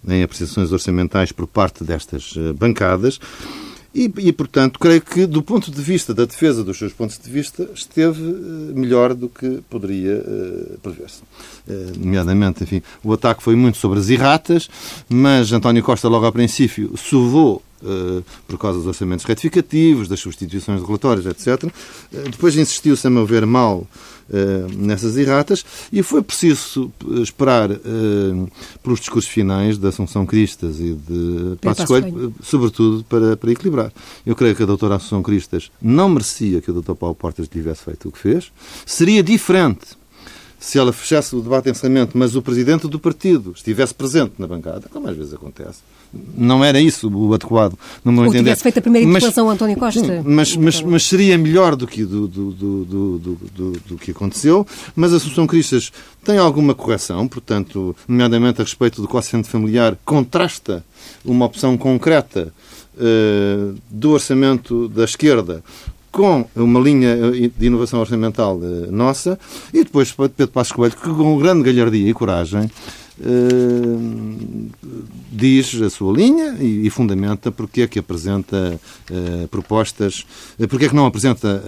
eh, 0.07 0.15
em 0.15 0.23
apreciações 0.23 0.71
orçamentais 0.71 1.31
por 1.31 1.45
parte 1.45 1.83
destas 1.83 2.33
eh, 2.37 2.53
bancadas. 2.53 3.19
E, 3.93 4.11
e, 4.19 4.31
portanto, 4.31 4.79
creio 4.79 5.01
que, 5.01 5.25
do 5.25 5.41
ponto 5.41 5.71
de 5.71 5.81
vista 5.81 6.13
da 6.13 6.25
defesa 6.25 6.63
dos 6.63 6.77
seus 6.77 6.93
pontos 6.93 7.17
de 7.17 7.29
vista, 7.29 7.67
esteve 7.73 8.21
uh, 8.21 8.73
melhor 8.75 9.15
do 9.15 9.27
que 9.27 9.61
poderia 9.67 10.17
uh, 10.17 10.77
prever-se. 10.79 11.21
Uh, 11.67 11.97
nomeadamente, 11.97 12.63
enfim, 12.63 12.83
o 13.03 13.11
ataque 13.11 13.41
foi 13.41 13.55
muito 13.55 13.79
sobre 13.79 13.97
as 13.97 14.09
erratas, 14.09 14.69
mas 15.09 15.51
António 15.51 15.83
Costa, 15.83 16.07
logo 16.07 16.25
ao 16.25 16.31
princípio, 16.31 16.95
sovou 16.97 17.63
Uh, 17.81 18.21
por 18.45 18.57
causa 18.57 18.77
dos 18.77 18.87
orçamentos 18.87 19.23
retificativos, 19.23 20.09
das 20.09 20.19
substituições 20.19 20.81
de 20.81 20.85
relatórios, 20.85 21.25
etc. 21.25 21.71
Depois 22.29 22.57
insistiu-se, 22.57 23.07
a 23.07 23.09
meu 23.09 23.25
ver, 23.25 23.45
mal 23.45 23.87
nessas 24.77 25.17
erratas 25.17 25.65
e 25.91 26.03
foi 26.03 26.21
preciso 26.21 26.91
esperar 27.21 27.69
pelos 28.83 28.99
discursos 28.99 29.29
finais 29.29 29.77
de 29.77 29.87
Assunção 29.87 30.25
Cristas 30.25 30.79
e 30.79 30.93
de 30.93 31.57
Passos 31.61 31.85
Coelho, 31.85 32.33
sobretudo 32.41 33.03
para, 33.05 33.35
para 33.35 33.51
equilibrar. 33.51 33.91
Eu 34.25 34.35
creio 34.35 34.55
que 34.55 34.63
a 34.63 34.65
doutora 34.65 34.95
Assunção 34.95 35.23
Cristas 35.23 35.71
não 35.81 36.09
merecia 36.09 36.61
que 36.61 36.69
o 36.69 36.73
doutor 36.73 36.95
Paulo 36.95 37.15
Portas 37.15 37.47
tivesse 37.47 37.83
feito 37.83 38.09
o 38.09 38.11
que 38.11 38.19
fez. 38.19 38.51
Seria 38.85 39.23
diferente 39.23 39.98
se 40.59 40.77
ela 40.77 40.91
fechasse 40.91 41.35
o 41.35 41.41
debate 41.41 41.69
em 41.69 41.71
encerramento, 41.71 42.17
mas 42.17 42.35
o 42.35 42.41
presidente 42.41 42.87
do 42.87 42.99
partido 42.99 43.53
estivesse 43.55 43.93
presente 43.93 44.33
na 44.37 44.45
bancada, 44.45 44.89
como 44.91 45.07
às 45.07 45.15
vezes 45.15 45.33
acontece, 45.33 45.79
não 46.35 46.63
era 46.63 46.81
isso 46.81 47.09
o 47.09 47.33
adequado, 47.33 47.77
no 48.03 48.11
meu 48.11 48.23
Ou 48.23 48.27
entender. 48.27 48.43
tivesse 48.43 48.63
feito 48.63 48.79
a 48.79 48.81
primeira 48.81 49.07
interpelação 49.07 49.45
mas, 49.45 49.53
António 49.55 49.77
Costa. 49.77 49.99
Sim, 50.01 50.21
mas, 50.25 50.55
mas, 50.57 50.81
mas, 50.81 51.03
seria 51.03 51.37
melhor 51.37 51.75
do 51.75 51.87
que, 51.87 52.03
do, 52.03 52.27
do, 52.27 52.51
do, 52.51 52.85
do, 52.85 53.71
do 53.87 53.97
que 53.97 54.11
aconteceu, 54.11 54.67
mas 54.95 55.13
a 55.13 55.17
Assunção 55.17 55.47
Cristas 55.47 55.91
tem 56.25 56.37
alguma 56.37 56.75
correção, 56.75 57.27
portanto, 57.27 57.95
nomeadamente 58.07 58.61
a 58.61 58.63
respeito 58.63 59.01
do 59.01 59.07
quociente 59.07 59.47
familiar, 59.47 59.97
contrasta 60.03 60.83
uma 61.23 61.45
opção 61.45 61.77
concreta 61.77 62.51
uh, 62.95 63.75
do 63.89 64.11
orçamento 64.11 64.89
da 64.89 65.05
esquerda 65.05 65.63
com 66.11 66.45
uma 66.55 66.79
linha 66.79 67.15
de 67.57 67.67
inovação 67.67 67.99
orçamental 67.99 68.59
eh, 68.61 68.91
nossa, 68.91 69.37
e 69.73 69.83
depois 69.83 70.11
Pedro 70.11 70.47
Passos 70.47 70.73
Coelho, 70.73 70.95
que 70.95 71.09
com 71.09 71.37
grande 71.37 71.63
galhardia 71.63 72.09
e 72.09 72.13
coragem 72.13 72.69
diz 75.31 75.81
a 75.81 75.89
sua 75.89 76.13
linha 76.13 76.55
e, 76.59 76.87
e, 76.87 76.89
fundamenta 76.89 77.51
porque 77.51 77.81
é 77.81 77.87
que 77.87 77.99
apresenta 77.99 78.79
uh, 79.09 79.47
propostas, 79.49 80.25
uh, 80.57 80.67
porque 80.67 80.85
é 80.85 80.89
que 80.89 80.95
não 80.95 81.05
apresenta 81.05 81.61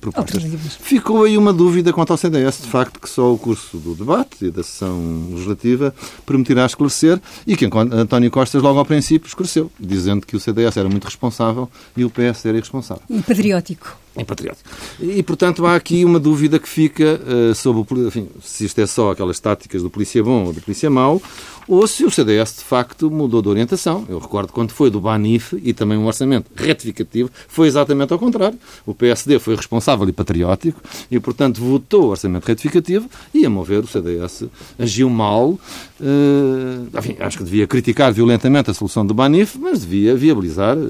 propostas. 0.00 0.42
Ficou 0.80 1.24
aí 1.24 1.36
uma 1.36 1.52
dúvida 1.52 1.92
quanto 1.92 2.12
ao 2.12 2.16
CDS, 2.16 2.62
de 2.62 2.68
facto, 2.68 3.00
que 3.00 3.08
só 3.08 3.32
o 3.32 3.38
curso 3.38 3.78
do 3.78 3.94
debate 3.94 4.46
e 4.46 4.50
da 4.50 4.62
sessão 4.62 5.28
legislativa 5.30 5.94
permitirá 6.24 6.64
esclarecer 6.66 7.20
e 7.46 7.56
que 7.56 7.68
António 7.92 8.30
Costas 8.30 8.62
logo 8.62 8.78
ao 8.78 8.84
princípio 8.84 9.26
esclareceu, 9.26 9.70
dizendo 9.78 10.26
que 10.26 10.36
o 10.36 10.40
CDS 10.40 10.76
era 10.76 10.88
muito 10.88 11.04
responsável 11.04 11.68
e 11.96 12.04
o 12.04 12.10
PS 12.10 12.46
era 12.46 12.56
irresponsável. 12.56 13.02
E 13.10 13.20
patriótico 13.22 14.05
em 14.16 14.24
patriótico. 14.24 14.68
E, 15.00 15.22
portanto, 15.22 15.66
há 15.66 15.76
aqui 15.76 16.04
uma 16.04 16.18
dúvida 16.18 16.58
que 16.58 16.68
fica 16.68 17.20
uh, 17.22 17.54
sobre 17.54 17.84
enfim, 18.06 18.28
se 18.42 18.64
isto 18.64 18.80
é 18.80 18.86
só 18.86 19.10
aquelas 19.10 19.38
táticas 19.38 19.82
do 19.82 19.90
polícia 19.90 20.22
bom 20.22 20.46
ou 20.46 20.52
do 20.52 20.60
polícia 20.60 20.88
mau, 20.90 21.20
ou 21.68 21.86
se 21.86 22.04
o 22.04 22.10
CDS 22.10 22.56
de 22.56 22.64
facto 22.64 23.10
mudou 23.10 23.42
de 23.42 23.48
orientação. 23.48 24.04
Eu 24.08 24.18
recordo 24.18 24.52
quando 24.52 24.70
foi 24.70 24.90
do 24.90 25.00
Banif 25.00 25.56
e 25.62 25.72
também 25.72 25.98
um 25.98 26.06
orçamento 26.06 26.50
retificativo, 26.54 27.30
foi 27.48 27.66
exatamente 27.66 28.12
ao 28.12 28.18
contrário. 28.18 28.58
O 28.84 28.94
PSD 28.94 29.38
foi 29.38 29.56
responsável 29.56 30.08
e 30.08 30.12
patriótico 30.12 30.80
e, 31.10 31.18
portanto, 31.18 31.60
votou 31.60 32.04
o 32.04 32.08
orçamento 32.08 32.46
retificativo 32.46 33.08
e, 33.34 33.44
a 33.44 33.50
mover, 33.50 33.80
o 33.80 33.86
CDS 33.86 34.44
agiu 34.78 35.10
mal. 35.10 35.58
Uh, 35.98 36.98
enfim, 36.98 37.16
acho 37.18 37.38
que 37.38 37.44
devia 37.44 37.66
criticar 37.66 38.12
violentamente 38.12 38.70
a 38.70 38.74
solução 38.74 39.04
do 39.04 39.14
Banif, 39.14 39.58
mas 39.58 39.80
devia 39.80 40.14
viabilizar 40.14 40.76
uh, 40.76 40.80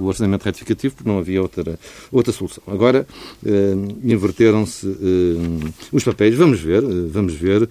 o, 0.00 0.06
orçamento 0.06 0.44
retificativo 0.44 0.94
porque 0.96 1.08
não 1.08 1.18
havia 1.18 1.40
outra, 1.40 1.78
outra 2.10 2.32
solução. 2.32 2.62
Agora, 2.66 3.06
uh, 3.44 3.96
inverteram-se 4.04 4.86
os 5.92 6.04
papéis. 6.04 6.34
Vamos 6.34 6.60
ver, 6.60 6.82
vamos 7.08 7.34
ver 7.34 7.68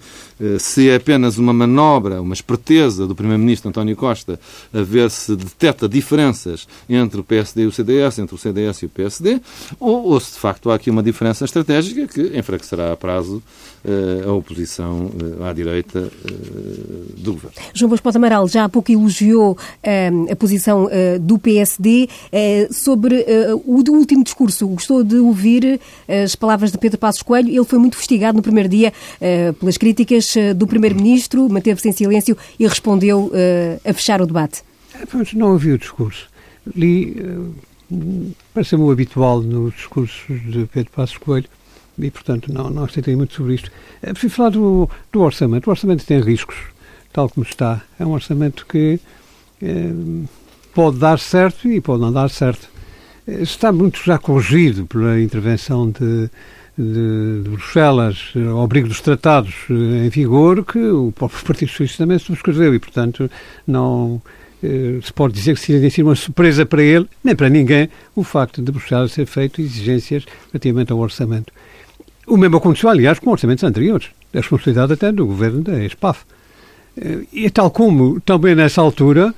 se 0.58 0.88
é 0.88 0.96
apenas 0.96 1.38
uma 1.38 1.52
manobra, 1.52 2.20
uma 2.20 2.31
esperteza 2.34 3.06
do 3.06 3.14
Primeiro-Ministro 3.14 3.68
António 3.68 3.96
Costa 3.96 4.38
a 4.72 4.82
ver 4.82 5.10
se 5.10 5.34
detecta 5.36 5.88
diferenças 5.88 6.66
entre 6.88 7.20
o 7.20 7.24
PSD 7.24 7.62
e 7.62 7.66
o 7.66 7.72
CDS, 7.72 8.18
entre 8.18 8.34
o 8.34 8.38
CDS 8.38 8.82
e 8.82 8.86
o 8.86 8.88
PSD, 8.88 9.40
ou, 9.78 10.04
ou 10.06 10.20
se 10.20 10.32
de 10.32 10.38
facto 10.38 10.70
há 10.70 10.74
aqui 10.74 10.90
uma 10.90 11.02
diferença 11.02 11.44
estratégica 11.44 12.06
que 12.06 12.38
enfraquecerá 12.38 12.92
a 12.92 12.96
prazo 12.96 13.42
uh, 13.84 14.28
a 14.28 14.32
oposição 14.32 15.06
uh, 15.06 15.44
à 15.44 15.52
direita 15.52 15.98
uh, 15.98 17.20
do 17.20 17.34
governo. 17.34 17.56
João 17.74 17.90
Bosco 17.90 18.08
Amaral 18.14 18.46
já 18.48 18.64
há 18.64 18.68
pouco 18.68 18.92
elogiou 18.92 19.56
a 20.30 20.36
posição 20.36 20.88
do 21.20 21.38
PSD 21.38 22.08
sobre 22.70 23.24
o 23.64 23.70
último 23.70 24.22
discurso. 24.22 24.66
Gostou 24.68 25.02
de 25.02 25.16
ouvir 25.16 25.80
as 26.08 26.34
palavras 26.36 26.70
de 26.70 26.78
Pedro 26.78 26.98
Passos 26.98 27.22
Coelho. 27.22 27.48
Ele 27.48 27.64
foi 27.64 27.78
muito 27.78 27.94
investigado 27.94 28.36
no 28.36 28.42
primeiro 28.42 28.68
dia 28.68 28.92
pelas 29.58 29.78
críticas 29.78 30.34
do 30.56 30.66
Primeiro-Ministro, 30.66 31.48
manteve-se 31.48 31.88
em 31.88 31.92
silêncio 31.92 32.21
silêncio 32.22 32.38
e 32.58 32.66
respondeu 32.66 33.26
uh, 33.26 33.88
a 33.88 33.92
fechar 33.92 34.20
o 34.22 34.26
debate? 34.26 34.62
Pois 35.10 35.32
não 35.34 35.52
ouvi 35.52 35.72
o 35.72 35.78
discurso. 35.78 36.28
Li, 36.76 37.16
uh, 37.20 38.34
parece-me 38.54 38.82
o 38.82 38.90
habitual 38.90 39.42
nos 39.42 39.74
discursos 39.74 40.40
de 40.50 40.66
Pedro 40.72 40.92
Passos 40.92 41.18
Coelho, 41.18 41.48
e, 41.98 42.10
portanto, 42.10 42.52
não, 42.52 42.70
não 42.70 42.84
aceitei 42.84 43.14
muito 43.14 43.34
sobre 43.34 43.54
isto. 43.54 43.70
É 44.00 44.12
preciso 44.12 44.34
falar 44.34 44.50
do, 44.50 44.88
do 45.12 45.20
orçamento. 45.20 45.66
O 45.66 45.70
orçamento 45.70 46.06
tem 46.06 46.20
riscos, 46.20 46.56
tal 47.12 47.28
como 47.28 47.44
está. 47.44 47.82
É 47.98 48.06
um 48.06 48.12
orçamento 48.12 48.64
que 48.66 48.98
eh, 49.60 49.92
pode 50.74 50.98
dar 50.98 51.18
certo 51.18 51.68
e 51.68 51.80
pode 51.82 52.00
não 52.00 52.10
dar 52.10 52.30
certo. 52.30 52.66
Está 53.26 53.70
muito 53.70 54.02
já 54.02 54.18
corrigido 54.18 54.86
pela 54.86 55.20
intervenção 55.20 55.90
de 55.90 56.30
de, 56.76 57.42
de 57.42 57.48
Bruxelas, 57.50 58.32
ao 58.50 58.62
abrigo 58.62 58.88
dos 58.88 59.00
tratados 59.00 59.54
eh, 59.70 60.06
em 60.06 60.08
vigor, 60.08 60.64
que 60.64 60.78
o 60.78 61.12
próprio 61.12 61.44
Partido 61.44 61.68
Socialista 61.68 62.04
também 62.04 62.18
subscreveu 62.18 62.74
e, 62.74 62.78
portanto, 62.78 63.30
não 63.66 64.20
eh, 64.62 64.98
se 65.02 65.12
pode 65.12 65.34
dizer 65.34 65.54
que 65.54 65.60
seria 65.60 65.90
sido 65.90 66.06
uma 66.06 66.14
surpresa 66.14 66.64
para 66.64 66.82
ele, 66.82 67.08
nem 67.22 67.34
para 67.34 67.48
ninguém, 67.48 67.90
o 68.14 68.22
facto 68.22 68.62
de 68.62 68.70
Bruxelas 68.70 69.12
ter 69.12 69.26
feito 69.26 69.60
exigências 69.60 70.24
relativamente 70.52 70.92
ao 70.92 70.98
orçamento. 70.98 71.52
O 72.26 72.36
mesmo 72.36 72.56
aconteceu, 72.56 72.88
aliás, 72.88 73.18
com 73.18 73.30
orçamentos 73.30 73.64
anteriores, 73.64 74.08
a 74.32 74.38
responsabilidade 74.38 74.92
até 74.92 75.10
do 75.10 75.26
governo 75.26 75.60
da 75.60 75.84
ESPAF. 75.84 76.20
Eh, 76.96 77.20
e 77.32 77.50
tal 77.50 77.70
como, 77.70 78.20
também 78.20 78.54
nessa 78.54 78.80
altura, 78.80 79.34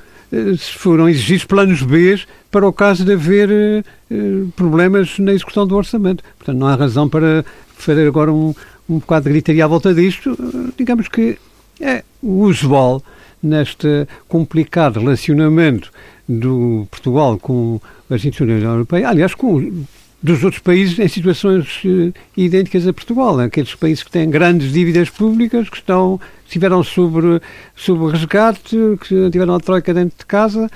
foram 0.76 1.08
exigidos 1.08 1.44
planos 1.44 1.82
B 1.82 2.20
para 2.50 2.66
o 2.66 2.72
caso 2.72 3.04
de 3.04 3.12
haver 3.12 3.50
eh, 3.50 3.84
eh, 4.10 4.14
problemas 4.54 5.18
na 5.18 5.32
execução 5.32 5.66
do 5.66 5.76
orçamento. 5.76 6.22
Portanto, 6.38 6.56
não 6.56 6.66
há 6.66 6.74
razão 6.74 7.08
para 7.08 7.44
fazer 7.76 8.06
agora 8.06 8.32
um, 8.32 8.54
um 8.88 8.98
bocado 8.98 9.24
de 9.24 9.30
gritaria 9.30 9.64
à 9.64 9.68
volta 9.68 9.94
disto. 9.94 10.36
Digamos 10.76 11.08
que 11.08 11.38
é 11.80 12.04
usual 12.22 13.02
neste 13.42 14.06
complicado 14.28 15.00
relacionamento 15.00 15.90
do 16.28 16.86
Portugal 16.90 17.38
com 17.38 17.80
as 18.08 18.24
instituições 18.24 18.62
da 18.62 18.68
Europeia, 18.70 19.08
aliás, 19.08 19.34
com 19.34 19.84
dos 20.22 20.42
outros 20.42 20.62
países 20.62 20.98
em 20.98 21.06
situações 21.06 21.82
idênticas 22.34 22.86
a 22.86 22.94
Portugal, 22.94 23.38
aqueles 23.40 23.74
países 23.74 24.02
que 24.02 24.10
têm 24.10 24.30
grandes 24.30 24.72
dívidas 24.72 25.10
públicas, 25.10 25.68
que 25.68 25.76
estão, 25.76 26.18
estiveram 26.54 26.82
sobre, 26.84 27.40
sobre 27.74 28.12
resgate, 28.12 28.76
que 29.00 29.30
tiveram 29.30 29.54
a 29.54 29.60
troika 29.60 29.92
dentro 29.92 30.18
de 30.18 30.26
casa, 30.26 30.70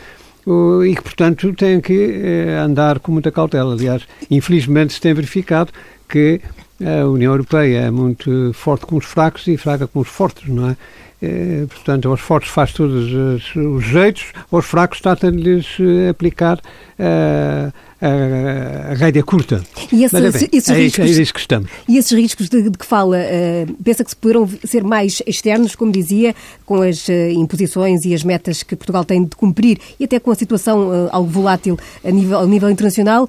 e 0.86 0.94
que, 0.96 1.02
portanto, 1.02 1.52
têm 1.52 1.80
que 1.80 1.92
uh, 1.92 2.64
andar 2.64 2.98
com 3.00 3.12
muita 3.12 3.30
cautela. 3.30 3.74
Aliás, 3.74 4.02
infelizmente 4.30 4.94
se 4.94 5.00
tem 5.00 5.12
verificado 5.12 5.70
que 6.08 6.40
a 6.80 7.06
União 7.06 7.32
Europeia 7.32 7.80
é 7.80 7.90
muito 7.90 8.52
forte 8.54 8.86
com 8.86 8.96
os 8.96 9.04
fracos 9.04 9.46
e 9.46 9.56
fraca 9.56 9.86
com 9.86 10.00
os 10.00 10.08
fortes, 10.08 10.48
não 10.48 10.70
é? 10.70 10.76
É, 11.20 11.66
portanto, 11.68 12.08
aos 12.08 12.20
fortes 12.20 12.48
faz 12.48 12.72
todos 12.72 13.12
os, 13.12 13.56
os 13.56 13.84
jeitos, 13.84 14.32
aos 14.52 14.64
fracos 14.64 15.00
trata 15.00 15.32
de 15.32 15.38
lhes 15.38 15.66
aplicar 16.08 16.58
uh, 16.58 17.72
a, 18.00 18.92
a 18.92 18.94
rédea 18.94 19.22
curta. 19.22 19.64
E 19.92 20.04
esse, 20.04 20.14
Mas, 20.14 20.34
bem, 20.34 20.48
esses 20.52 20.70
é, 20.70 20.74
riscos, 20.74 21.04
é 21.04 21.22
isso 21.22 21.34
que 21.34 21.40
estamos. 21.40 21.70
E 21.88 21.98
esses 21.98 22.12
riscos 22.12 22.48
de, 22.48 22.62
de 22.62 22.78
que 22.78 22.86
fala, 22.86 23.16
uh, 23.16 23.74
pensa 23.82 24.04
que 24.04 24.10
se 24.10 24.16
poderão 24.16 24.48
ser 24.64 24.84
mais 24.84 25.20
externos, 25.26 25.74
como 25.74 25.90
dizia, 25.90 26.34
com 26.64 26.82
as 26.82 27.08
uh, 27.08 27.12
imposições 27.30 28.04
e 28.04 28.14
as 28.14 28.22
metas 28.22 28.62
que 28.62 28.76
Portugal 28.76 29.04
tem 29.04 29.24
de 29.24 29.34
cumprir 29.34 29.78
e 29.98 30.04
até 30.04 30.20
com 30.20 30.30
a 30.30 30.34
situação 30.34 30.88
uh, 30.88 31.08
algo 31.10 31.28
volátil 31.28 31.76
a 32.04 32.10
nível, 32.10 32.38
a 32.38 32.46
nível 32.46 32.70
internacional, 32.70 33.28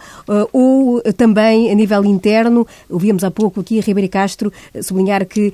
ou 0.53 1.01
também 1.17 1.71
a 1.71 1.75
nível 1.75 2.05
interno? 2.05 2.65
Ouvíamos 2.89 3.23
há 3.23 3.31
pouco 3.31 3.59
aqui 3.61 3.79
a 3.79 3.81
Ribeiro 3.81 4.09
Castro 4.09 4.51
sublinhar 4.81 5.25
que 5.25 5.53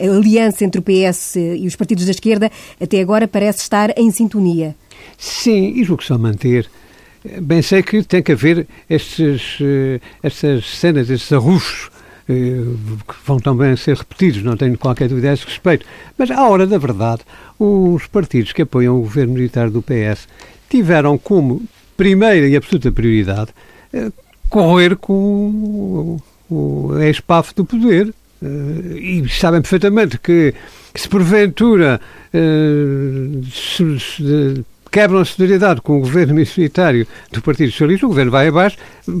a 0.00 0.04
aliança 0.04 0.64
entre 0.64 0.80
o 0.80 0.82
PS 0.82 1.36
e 1.36 1.66
os 1.66 1.76
partidos 1.76 2.04
da 2.04 2.10
esquerda 2.10 2.50
até 2.80 3.00
agora 3.00 3.28
parece 3.28 3.60
estar 3.60 3.96
em 3.98 4.10
sintonia. 4.10 4.74
Sim, 5.18 5.72
e 5.76 5.84
julgo 5.84 6.02
que 6.02 6.08
só 6.08 6.18
manter 6.18 6.70
Bem 7.22 7.60
sei 7.60 7.82
que 7.82 8.02
tem 8.02 8.22
que 8.22 8.32
haver 8.32 8.66
estes, 8.88 9.58
eh, 9.60 10.00
estas 10.22 10.64
cenas, 10.64 11.10
estes 11.10 11.30
arrufos 11.32 11.90
eh, 12.26 12.32
que 13.06 13.14
vão 13.26 13.38
também 13.38 13.76
ser 13.76 13.94
repetidos, 13.94 14.42
não 14.42 14.56
tenho 14.56 14.78
qualquer 14.78 15.08
dúvida 15.08 15.30
a 15.30 15.34
esse 15.34 15.44
respeito. 15.44 15.84
Mas, 16.16 16.30
à 16.30 16.48
hora 16.48 16.66
da 16.66 16.78
verdade, 16.78 17.20
os 17.58 18.06
partidos 18.06 18.52
que 18.52 18.62
apoiam 18.62 18.96
o 18.96 19.02
governo 19.02 19.34
militar 19.34 19.68
do 19.68 19.82
PS 19.82 20.26
tiveram 20.70 21.18
como 21.18 21.62
primeira 21.94 22.48
e 22.48 22.56
absoluta 22.56 22.90
prioridade 22.90 23.50
eh, 23.92 24.10
correr 24.48 24.96
com 24.96 26.18
o 26.48 26.98
ex-PAF 27.00 27.54
do 27.54 27.64
poder. 27.64 28.14
E 28.42 29.22
sabem 29.28 29.60
perfeitamente 29.60 30.18
que, 30.18 30.54
se 30.94 31.06
porventura 31.06 32.00
quebram 34.90 35.20
a 35.20 35.24
solidariedade 35.24 35.80
com 35.80 35.98
o 35.98 36.00
governo 36.00 36.34
minoritário 36.34 37.06
do 37.32 37.42
Partido 37.42 37.70
Socialista, 37.70 38.06
o 38.06 38.10
governo 38.10 38.30
vai 38.30 38.48
abaixo, 38.48 38.76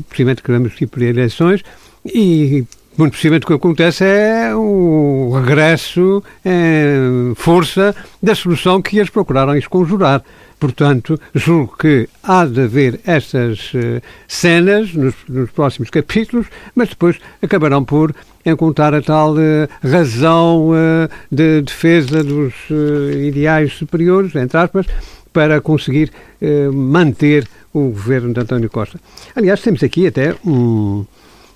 possivelmente 0.08 0.42
queremos 0.42 0.80
ir 0.80 0.86
por 0.86 1.02
eleições 1.02 1.62
e 2.04 2.64
muito 2.96 3.12
possivelmente 3.12 3.44
o 3.44 3.48
que 3.48 3.54
acontece 3.54 4.04
é 4.04 4.54
o 4.54 5.32
regresso 5.40 6.22
em 6.44 7.34
força 7.34 7.94
da 8.22 8.34
solução 8.34 8.82
que 8.82 8.98
eles 8.98 9.10
procuraram 9.10 9.56
esconjurar. 9.56 10.22
Portanto, 10.58 11.18
julgo 11.34 11.74
que 11.78 12.06
há 12.22 12.44
de 12.44 12.60
haver 12.60 13.00
estas 13.06 13.72
uh, 13.72 14.02
cenas 14.28 14.92
nos, 14.92 15.14
nos, 15.26 15.50
próximos 15.50 15.88
capítulos, 15.88 16.48
mas 16.74 16.90
depois 16.90 17.16
acabarão 17.40 17.82
por 17.82 18.14
encontrar 18.44 18.94
a 18.94 19.00
tal 19.00 19.32
uh, 19.32 19.68
razão 19.82 20.68
uh, 20.68 21.08
de 21.32 21.62
defesa 21.62 22.22
dos 22.22 22.52
ideais 23.24 23.72
superiores, 23.72 24.34
entre 24.34 24.58
aspas, 24.58 24.86
para 25.32 25.60
conseguir 25.60 26.10
eh, 26.40 26.68
manter 26.68 27.48
o 27.72 27.90
governo 27.90 28.32
de 28.32 28.40
António 28.40 28.68
Costa. 28.68 29.00
Aliás, 29.34 29.60
temos 29.60 29.82
aqui 29.82 30.06
até 30.06 30.34
um, 30.44 31.04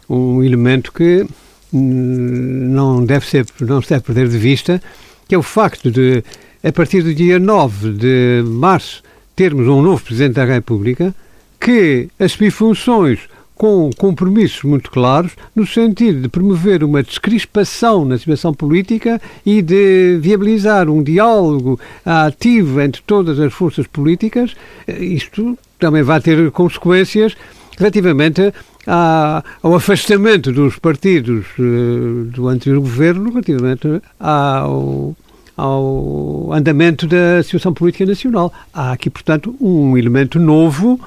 um 0.08 0.42
elemento 0.42 0.92
que 0.92 1.26
hum, 1.72 2.68
não 2.70 3.04
deve, 3.04 3.26
ser, 3.26 3.46
não 3.60 3.82
se 3.82 3.90
deve 3.90 4.04
perder 4.04 4.28
de 4.28 4.38
vista, 4.38 4.80
que 5.26 5.34
é 5.34 5.38
o 5.38 5.42
facto 5.42 5.90
de, 5.90 6.22
a 6.62 6.72
partir 6.72 7.02
do 7.02 7.14
dia 7.14 7.38
9 7.38 7.92
de 7.92 8.42
março, 8.46 9.02
termos 9.34 9.66
um 9.66 9.82
novo 9.82 10.04
Presidente 10.04 10.34
da 10.34 10.44
República 10.44 11.14
que 11.60 12.08
assumir 12.18 12.50
funções 12.50 13.20
com 13.64 13.88
compromissos 13.96 14.62
muito 14.62 14.90
claros, 14.90 15.32
no 15.56 15.66
sentido 15.66 16.20
de 16.20 16.28
promover 16.28 16.84
uma 16.84 17.02
descrispação 17.02 18.04
na 18.04 18.18
situação 18.18 18.52
política 18.52 19.18
e 19.46 19.62
de 19.62 20.18
viabilizar 20.20 20.90
um 20.90 21.02
diálogo 21.02 21.80
ativo 22.04 22.78
entre 22.82 23.00
todas 23.06 23.40
as 23.40 23.54
forças 23.54 23.86
políticas. 23.86 24.54
Isto 24.86 25.56
também 25.78 26.02
vai 26.02 26.20
ter 26.20 26.50
consequências 26.50 27.34
relativamente 27.78 28.52
ao 28.86 29.74
afastamento 29.74 30.52
dos 30.52 30.78
partidos 30.78 31.46
uh, 31.58 32.24
do 32.26 32.48
anterior 32.48 32.80
governo, 32.80 33.30
relativamente 33.30 33.88
ao, 34.20 35.16
ao 35.56 36.52
andamento 36.52 37.06
da 37.06 37.42
situação 37.42 37.72
política 37.72 38.04
nacional. 38.04 38.52
Há 38.74 38.92
aqui, 38.92 39.08
portanto, 39.08 39.56
um 39.58 39.96
elemento 39.96 40.38
novo 40.38 41.00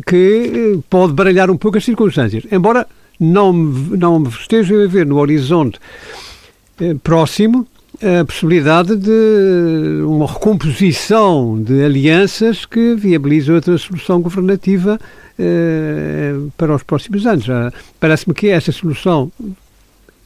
que 0.00 0.76
eh, 0.76 0.78
pode 0.88 1.12
baralhar 1.12 1.50
um 1.50 1.56
pouco 1.56 1.78
as 1.78 1.84
circunstâncias. 1.84 2.44
Embora 2.50 2.86
não, 3.18 3.52
não 3.52 4.22
esteja 4.24 4.84
a 4.84 4.86
ver 4.86 5.06
no 5.06 5.18
horizonte 5.18 5.78
eh, 6.80 6.94
próximo 7.02 7.66
a 8.02 8.24
possibilidade 8.24 8.96
de 8.96 10.02
uma 10.06 10.26
recomposição 10.26 11.62
de 11.62 11.84
alianças 11.84 12.64
que 12.64 12.94
viabilizem 12.94 13.54
outra 13.54 13.76
solução 13.76 14.22
governativa 14.22 14.98
eh, 15.38 16.34
para 16.56 16.74
os 16.74 16.82
próximos 16.82 17.26
anos. 17.26 17.46
Parece-me 17.98 18.34
que 18.34 18.48
essa 18.48 18.72
solução 18.72 19.30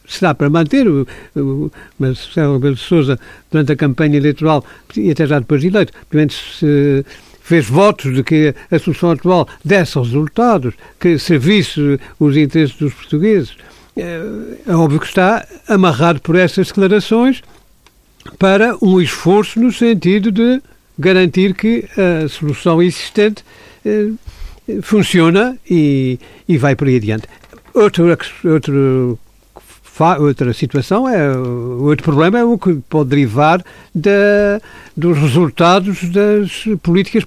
será 0.07 0.33
para 0.33 0.49
manter, 0.49 0.87
o, 0.87 1.07
o, 1.35 1.71
Marcelo 1.99 2.53
Rebelo 2.53 2.75
de 2.75 2.81
Sousa, 2.81 3.19
durante 3.51 3.71
a 3.71 3.75
campanha 3.75 4.17
eleitoral 4.17 4.63
e 4.95 5.11
até 5.11 5.25
já 5.25 5.39
depois 5.39 5.61
de 5.61 5.67
eleito, 5.67 5.91
se 6.29 7.05
fez 7.45 7.67
votos 7.67 8.11
de 8.15 8.23
que 8.23 8.55
a 8.71 8.79
solução 8.79 9.11
atual 9.11 9.47
desse 9.63 9.99
resultados, 9.99 10.73
que 10.99 11.19
servisse 11.19 11.99
os 12.19 12.35
interesses 12.35 12.75
dos 12.75 12.91
portugueses. 12.91 13.55
É, 13.95 14.19
é 14.67 14.75
óbvio 14.75 14.99
que 14.99 15.05
está 15.05 15.45
amarrado 15.67 16.19
por 16.21 16.35
essas 16.35 16.67
declarações 16.67 17.43
para 18.39 18.75
um 18.81 18.99
esforço 18.99 19.59
no 19.59 19.71
sentido 19.71 20.31
de 20.31 20.59
garantir 20.97 21.53
que 21.53 21.85
a 21.95 22.27
solução 22.27 22.81
existente 22.81 23.45
eh, 23.85 24.09
funciona 24.81 25.55
e, 25.69 26.19
e 26.49 26.57
vai 26.57 26.75
por 26.75 26.87
aí 26.87 26.95
adiante. 26.95 27.27
Outro, 27.75 28.05
outro 28.43 29.19
outra 30.19 30.53
situação 30.53 31.07
é 31.07 31.37
outro 31.37 32.03
problema 32.03 32.39
é 32.39 32.43
o 32.43 32.57
que 32.57 32.75
pode 32.89 33.09
derivar 33.09 33.63
da, 33.93 34.61
dos 34.95 35.17
resultados 35.17 36.03
das 36.09 36.65
políticas 36.83 37.23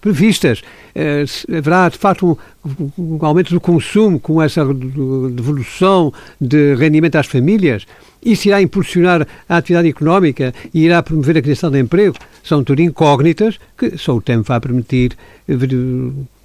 previstas. 0.00 0.62
É, 0.94 1.24
haverá 1.56 1.88
de 1.88 1.98
facto 1.98 2.36
um, 2.64 2.90
um, 2.98 3.18
aumento 3.24 3.54
do 3.54 3.60
consumo 3.60 4.18
com 4.18 4.42
essa 4.42 4.64
devolução 4.64 6.12
de 6.40 6.74
rendimento 6.74 7.16
às 7.16 7.26
famílias. 7.26 7.86
Isso 8.24 8.48
irá 8.48 8.60
impulsionar 8.60 9.26
a 9.48 9.56
atividade 9.56 9.88
económica 9.88 10.52
e 10.74 10.84
irá 10.84 11.02
promover 11.02 11.38
a 11.38 11.42
criação 11.42 11.70
de 11.70 11.78
emprego. 11.78 12.16
São 12.42 12.62
tudo 12.64 12.82
incógnitas 12.82 13.58
que 13.78 13.96
só 13.96 14.16
o 14.16 14.20
tempo 14.20 14.44
vai 14.44 14.60
permitir 14.60 15.16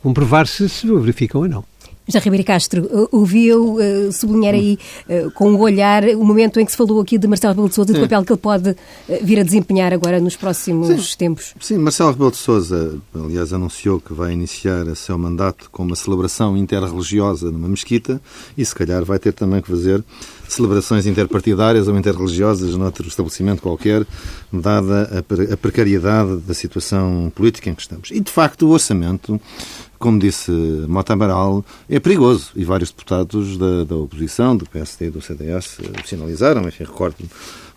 comprovar 0.01 0.47
se 0.47 0.69
se 0.69 0.87
verificam 0.87 1.41
ou 1.41 1.47
não. 1.47 1.76
Já 2.07 2.19
Ribeiro 2.19 2.45
Castro, 2.45 3.09
ouviu 3.11 3.75
uh, 3.75 4.11
sublinhar 4.13 4.53
aí 4.53 4.79
uh, 5.09 5.29
com 5.31 5.51
o 5.51 5.57
um 5.57 5.59
olhar 5.59 6.03
o 6.05 6.23
momento 6.23 6.57
em 6.59 6.65
que 6.65 6.71
se 6.71 6.77
falou 6.77 7.01
aqui 7.01 7.17
de 7.17 7.27
Marcelo 7.27 7.51
Rebelo 7.53 7.67
de 7.67 7.75
Sousa 7.75 7.91
e 7.91 7.95
do 7.95 8.01
papel 8.01 8.23
que 8.23 8.31
ele 8.31 8.39
pode 8.39 8.69
uh, 8.69 8.75
vir 9.21 9.39
a 9.39 9.43
desempenhar 9.43 9.91
agora 9.91 10.19
nos 10.19 10.37
próximos 10.37 11.11
Sim. 11.11 11.17
tempos. 11.17 11.53
Sim, 11.59 11.77
Marcelo 11.79 12.11
Rebelo 12.11 12.31
de 12.31 12.37
Sousa, 12.37 12.97
aliás, 13.13 13.51
anunciou 13.51 13.99
que 13.99 14.13
vai 14.13 14.31
iniciar 14.31 14.87
a 14.87 14.95
seu 14.95 15.17
mandato 15.17 15.69
com 15.69 15.83
uma 15.83 15.95
celebração 15.95 16.55
interreligiosa 16.55 17.51
numa 17.51 17.67
mesquita 17.67 18.21
e 18.57 18.63
se 18.63 18.73
calhar 18.73 19.03
vai 19.03 19.19
ter 19.19 19.33
também 19.33 19.61
que 19.61 19.67
fazer 19.67 20.01
celebrações 20.47 21.05
interpartidárias 21.05 21.87
ou 21.87 21.97
interreligiosas 21.97 22.75
noutro 22.75 23.07
estabelecimento 23.07 23.61
qualquer, 23.61 24.05
dada 24.51 25.23
a 25.51 25.57
precariedade 25.57 26.37
da 26.37 26.53
situação 26.53 27.31
política 27.35 27.69
em 27.69 27.75
que 27.75 27.81
estamos. 27.81 28.11
E, 28.11 28.19
de 28.19 28.31
facto, 28.31 28.67
o 28.67 28.69
orçamento 28.69 29.39
como 29.99 30.19
disse 30.19 30.51
Mota 30.87 31.13
Amaral, 31.13 31.65
é 31.89 31.99
perigoso. 31.99 32.51
E 32.55 32.63
vários 32.63 32.89
deputados 32.89 33.57
da, 33.57 33.83
da 33.83 33.95
oposição, 33.95 34.55
do 34.55 34.65
PSD 34.65 35.07
e 35.07 35.09
do 35.09 35.21
CDS, 35.21 35.77
sinalizaram, 36.05 36.67
enfim, 36.67 36.83
recordo 36.83 37.17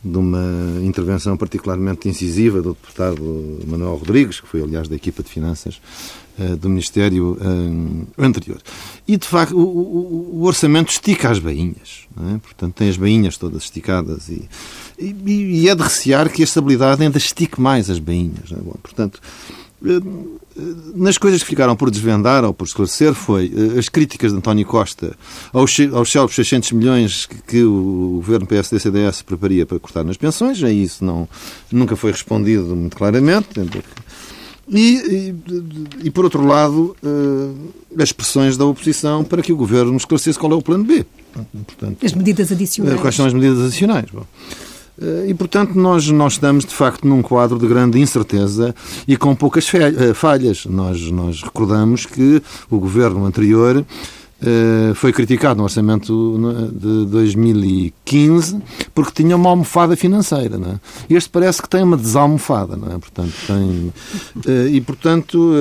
de 0.03 0.17
uma 0.17 0.81
intervenção 0.83 1.37
particularmente 1.37 2.09
incisiva 2.09 2.63
do 2.63 2.71
deputado 2.71 3.59
Manuel 3.67 3.97
Rodrigues, 3.97 4.41
que 4.41 4.49
foi, 4.49 4.63
aliás, 4.63 4.89
da 4.89 4.97
equipa 4.97 5.23
de 5.23 5.29
finanças 5.29 5.81
uh, 6.39 6.57
do 6.57 6.71
Ministério 6.71 7.33
uh, 7.33 8.07
anterior. 8.19 8.59
E, 9.07 9.17
de 9.19 9.27
facto, 9.27 9.55
o, 9.59 10.43
orçamento 10.45 10.91
estica 10.91 11.31
as 11.31 11.39
bainhas. 11.39 12.09
É? 12.35 12.39
Portanto, 12.39 12.75
tem 12.75 12.89
as 12.89 12.97
bainhas 12.97 13.37
todas 13.37 13.65
esticadas 13.65 14.29
e, 14.31 14.49
e, 14.99 15.63
e, 15.63 15.69
é 15.69 15.75
de 15.75 15.83
recear 15.83 16.31
que 16.31 16.43
a 16.43 16.45
estabilidade 16.45 17.03
ainda 17.03 17.19
estique 17.19 17.61
mais 17.61 17.91
as 17.91 17.99
bainhas. 17.99 18.51
É? 18.51 18.57
Bom, 18.57 18.77
portanto, 18.83 19.21
nas 20.95 21.17
coisas 21.17 21.43
que 21.43 21.49
ficaram 21.49 21.75
por 21.75 21.91
desvendar 21.91 22.45
ou 22.45 22.53
por 22.53 22.67
esclarecer 22.67 23.15
foi 23.15 23.51
eh, 23.55 23.79
as 23.79 23.89
críticas 23.89 24.33
de 24.33 24.39
António 24.39 24.67
Costa 24.67 25.17
aos, 25.53 25.75
aos 25.93 26.13
célebres 26.13 26.37
600 26.37 26.73
milhões 26.73 27.27
que, 27.27 27.37
que 27.43 27.63
o 27.65 28.17
governo 28.17 28.47
PSD-CDS 28.47 29.23
preparia 29.23 29.65
para 29.65 29.79
cortar 29.79 30.05
nas 30.05 30.17
pensões, 30.17 30.63
a 30.63 30.71
isso 30.71 31.05
não, 31.05 31.29
nunca 31.73 31.97
foi 31.97 32.13
respondido 32.13 32.77
muito 32.77 32.97
claramente. 32.97 33.49
E, 34.69 34.77
e, 34.79 35.35
e, 36.05 36.11
por 36.13 36.25
outro 36.25 36.47
lado, 36.47 36.95
uh, 37.03 38.01
as 38.01 38.13
pressões 38.13 38.57
da 38.57 38.65
oposição 38.65 39.25
para 39.25 39.43
que 39.43 39.53
o 39.53 39.57
governo 39.57 39.97
esclarecesse 39.97 40.39
qual 40.39 40.53
é 40.53 40.55
o 40.55 40.63
plano 40.63 40.85
B. 40.85 41.05
Portanto, 41.67 42.07
as 42.07 42.13
medidas 42.13 42.53
adicionais. 42.53 43.01
Quais 43.01 43.17
são 43.17 43.27
as 43.27 43.33
medidas 43.33 43.59
adicionais? 43.59 44.07
Bom, 44.13 44.25
Eh, 44.25 44.70
e, 45.27 45.35
portanto, 45.35 45.75
nós, 45.75 46.09
nós 46.09 46.35
estamos, 46.35 46.65
de 46.65 46.75
facto, 46.75 47.07
num 47.07 47.23
quadro 47.23 47.59
de 47.59 47.67
grande 47.67 47.99
incerteza 47.99 48.75
e 49.09 49.17
com 49.17 49.35
poucas 49.35 49.67
eh, 49.75 50.13
falhas. 50.13 50.67
Nós, 50.67 51.11
nós 51.11 51.43
recordamos 51.43 52.05
que 52.07 52.43
o 52.71 52.79
governo 52.79 53.25
anterior 53.25 53.85
Uh, 54.43 54.95
foi 54.95 55.13
criticado 55.13 55.59
no 55.59 55.65
orçamento 55.65 56.71
de 56.73 57.05
2015 57.11 58.59
porque 58.95 59.23
tinha 59.23 59.37
uma 59.37 59.51
almofada 59.51 59.95
financeira. 59.95 60.57
Não 60.57 60.71
é? 60.71 60.81
Este 61.11 61.29
parece 61.29 61.61
que 61.61 61.69
tem 61.69 61.83
uma 61.83 61.95
desalmofada, 61.95 62.75
não 62.75 62.91
é? 62.91 62.99
Portanto, 62.99 63.35
tem, 63.47 63.93
e, 64.73 64.81
portanto, 64.81 65.53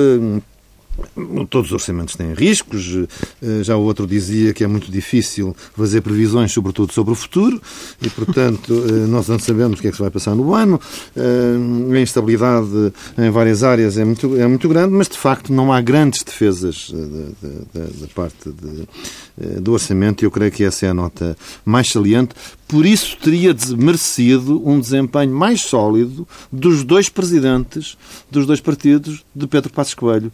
Todos 1.48 1.68
os 1.68 1.72
orçamentos 1.72 2.14
têm 2.16 2.32
riscos. 2.34 3.06
Eh, 3.42 3.62
já 3.62 3.76
o 3.76 3.82
outro 3.82 4.06
dizia 4.06 4.52
que 4.52 4.64
é 4.64 4.66
muito 4.66 4.90
difícil 4.90 5.54
fazer 5.76 6.00
previsões, 6.00 6.52
sobretudo 6.52 6.92
sobre 6.92 7.12
o 7.12 7.14
futuro, 7.14 7.60
e, 8.00 8.08
portanto, 8.08 8.72
eh, 8.88 9.06
nós 9.06 9.28
não 9.28 9.38
sabemos 9.38 9.78
o 9.78 9.82
que 9.82 9.88
é 9.88 9.90
que 9.90 9.96
se 9.96 10.02
vai 10.02 10.10
passar 10.10 10.34
no 10.34 10.54
ano. 10.54 10.80
Eh, 11.16 11.96
a 11.96 12.00
instabilidade 12.00 12.92
em 13.18 13.30
várias 13.30 13.62
áreas 13.62 13.98
é 13.98 14.04
muito, 14.04 14.36
é 14.36 14.46
muito 14.46 14.68
grande, 14.68 14.92
mas, 14.94 15.08
de 15.08 15.18
facto, 15.18 15.52
não 15.52 15.72
há 15.72 15.80
grandes 15.80 16.22
defesas 16.22 16.92
da, 16.92 18.06
parte 18.14 18.50
de, 18.50 19.60
do 19.60 19.72
orçamento, 19.72 20.22
e 20.22 20.26
eu 20.26 20.30
creio 20.30 20.50
que 20.50 20.64
essa 20.64 20.86
é 20.86 20.90
a 20.90 20.94
nota 20.94 21.36
mais 21.64 21.90
saliente. 21.90 22.34
Por 22.68 22.86
isso, 22.86 23.16
teria 23.16 23.54
merecido 23.76 24.62
um 24.64 24.78
desempenho 24.78 25.34
mais 25.34 25.60
sólido 25.62 26.26
dos 26.52 26.84
dois 26.84 27.08
presidentes 27.08 27.96
dos 28.30 28.46
dois 28.46 28.60
partidos, 28.60 29.24
de 29.34 29.46
Pedro 29.46 29.72
Passos 29.72 29.94
Coelho 29.94 30.32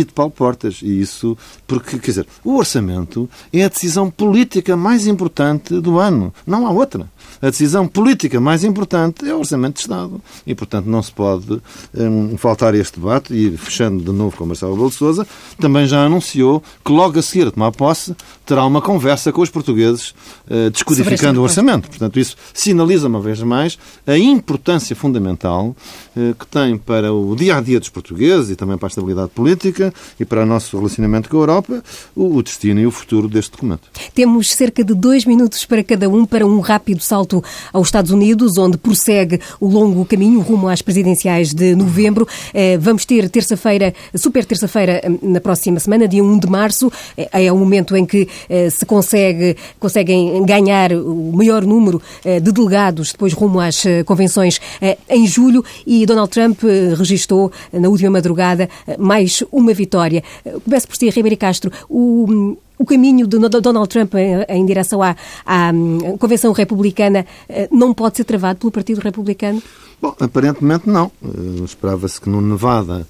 e 0.00 0.04
de 0.04 0.12
Paulo 0.12 0.32
Portas. 0.32 0.80
E 0.82 1.00
isso 1.00 1.36
porque, 1.66 1.98
quer 1.98 2.06
dizer, 2.06 2.26
o 2.44 2.56
orçamento 2.56 3.28
é 3.52 3.64
a 3.64 3.68
decisão 3.68 4.10
política 4.10 4.76
mais 4.76 5.06
importante 5.06 5.80
do 5.80 5.98
ano. 5.98 6.32
Não 6.46 6.66
há 6.66 6.70
outra 6.70 7.08
a 7.40 7.50
decisão 7.50 7.86
política 7.86 8.40
mais 8.40 8.64
importante 8.64 9.28
é 9.28 9.34
o 9.34 9.38
Orçamento 9.38 9.74
de 9.74 9.80
Estado. 9.80 10.20
E, 10.46 10.54
portanto, 10.54 10.86
não 10.86 11.02
se 11.02 11.12
pode 11.12 11.60
um, 11.94 12.36
faltar 12.36 12.74
este 12.74 12.98
debate. 12.98 13.34
E, 13.34 13.56
fechando 13.56 14.02
de 14.02 14.12
novo 14.12 14.36
com 14.36 14.44
o 14.44 14.46
Marcelo 14.46 14.72
Rebelo 14.72 14.90
de 14.90 14.96
Sousa, 14.96 15.26
também 15.58 15.86
já 15.86 16.04
anunciou 16.04 16.62
que 16.84 16.92
logo 16.92 17.18
a 17.18 17.22
seguir 17.22 17.48
a 17.48 17.50
tomar 17.50 17.72
posse 17.72 18.14
terá 18.44 18.64
uma 18.64 18.80
conversa 18.80 19.32
com 19.32 19.42
os 19.42 19.50
portugueses 19.50 20.14
uh, 20.48 20.70
descodificando 20.70 21.40
o 21.40 21.42
orçamento. 21.42 21.88
Portanto, 21.88 22.18
isso 22.18 22.36
sinaliza 22.54 23.08
uma 23.08 23.20
vez 23.20 23.42
mais 23.42 23.78
a 24.06 24.16
importância 24.16 24.94
fundamental 24.94 25.74
uh, 26.16 26.34
que 26.34 26.46
tem 26.46 26.78
para 26.78 27.12
o 27.12 27.34
dia 27.34 27.56
a 27.56 27.60
dia 27.60 27.80
dos 27.80 27.88
portugueses 27.88 28.50
e 28.50 28.56
também 28.56 28.78
para 28.78 28.86
a 28.86 28.90
estabilidade 28.90 29.30
política 29.30 29.92
e 30.18 30.24
para 30.24 30.42
o 30.42 30.46
nosso 30.46 30.76
relacionamento 30.76 31.28
com 31.28 31.36
a 31.36 31.40
Europa 31.40 31.82
o, 32.14 32.36
o 32.36 32.42
destino 32.42 32.80
e 32.80 32.86
o 32.86 32.90
futuro 32.90 33.28
deste 33.28 33.50
documento. 33.50 33.88
Temos 34.14 34.52
cerca 34.52 34.84
de 34.84 34.94
dois 34.94 35.24
minutos 35.24 35.64
para 35.64 35.82
cada 35.82 36.08
um 36.08 36.24
para 36.24 36.46
um 36.46 36.60
rápido 36.60 37.00
salto 37.00 37.15
salto 37.16 37.42
aos 37.72 37.88
Estados 37.88 38.10
Unidos, 38.10 38.58
onde 38.58 38.76
prossegue 38.76 39.40
o 39.58 39.68
longo 39.68 40.04
caminho 40.04 40.40
rumo 40.40 40.68
às 40.68 40.82
presidenciais 40.82 41.54
de 41.54 41.74
novembro. 41.74 42.28
Eh, 42.52 42.76
vamos 42.76 43.06
ter 43.06 43.30
terça-feira, 43.30 43.94
super 44.14 44.44
terça-feira, 44.44 45.00
eh, 45.02 45.10
na 45.22 45.40
próxima 45.40 45.80
semana, 45.80 46.06
dia 46.06 46.22
1 46.22 46.38
de 46.38 46.46
março. 46.46 46.92
Eh, 47.16 47.46
é 47.46 47.52
o 47.52 47.56
momento 47.56 47.96
em 47.96 48.04
que 48.04 48.28
se 48.70 48.84
consegue, 48.84 49.56
conseguem 49.78 50.44
ganhar 50.44 50.92
o 50.92 51.32
maior 51.32 51.64
número 51.64 52.00
de 52.24 52.52
delegados 52.52 53.12
depois 53.12 53.32
rumo 53.32 53.60
às 53.60 53.82
convenções 54.04 54.60
em 55.08 55.26
julho 55.26 55.64
e 55.86 56.04
Donald 56.06 56.30
Trump 56.30 56.62
registrou 56.96 57.50
na 57.72 57.88
última 57.88 58.10
madrugada 58.10 58.68
mais 58.98 59.42
uma 59.52 59.72
vitória. 59.72 60.22
Começo 60.64 60.88
por 60.88 60.96
si, 60.96 61.08
Ribeiro 61.10 61.36
Castro. 61.36 61.70
O, 61.88 62.56
o 62.78 62.84
caminho 62.84 63.26
de 63.26 63.38
Donald 63.38 63.88
Trump 63.88 64.14
em 64.48 64.66
direção 64.66 65.02
à, 65.02 65.16
à 65.44 65.70
hum, 65.72 66.16
Convenção 66.18 66.52
Republicana 66.52 67.26
eh, 67.48 67.68
não 67.70 67.94
pode 67.94 68.16
ser 68.16 68.24
travado 68.24 68.58
pelo 68.58 68.72
Partido 68.72 69.00
Republicano? 69.00 69.62
Bom, 70.00 70.14
aparentemente 70.20 70.88
não. 70.88 71.10
Uh, 71.22 71.64
Esperava-se 71.64 72.20
que 72.20 72.28
no 72.28 72.40
Nevada, 72.40 73.06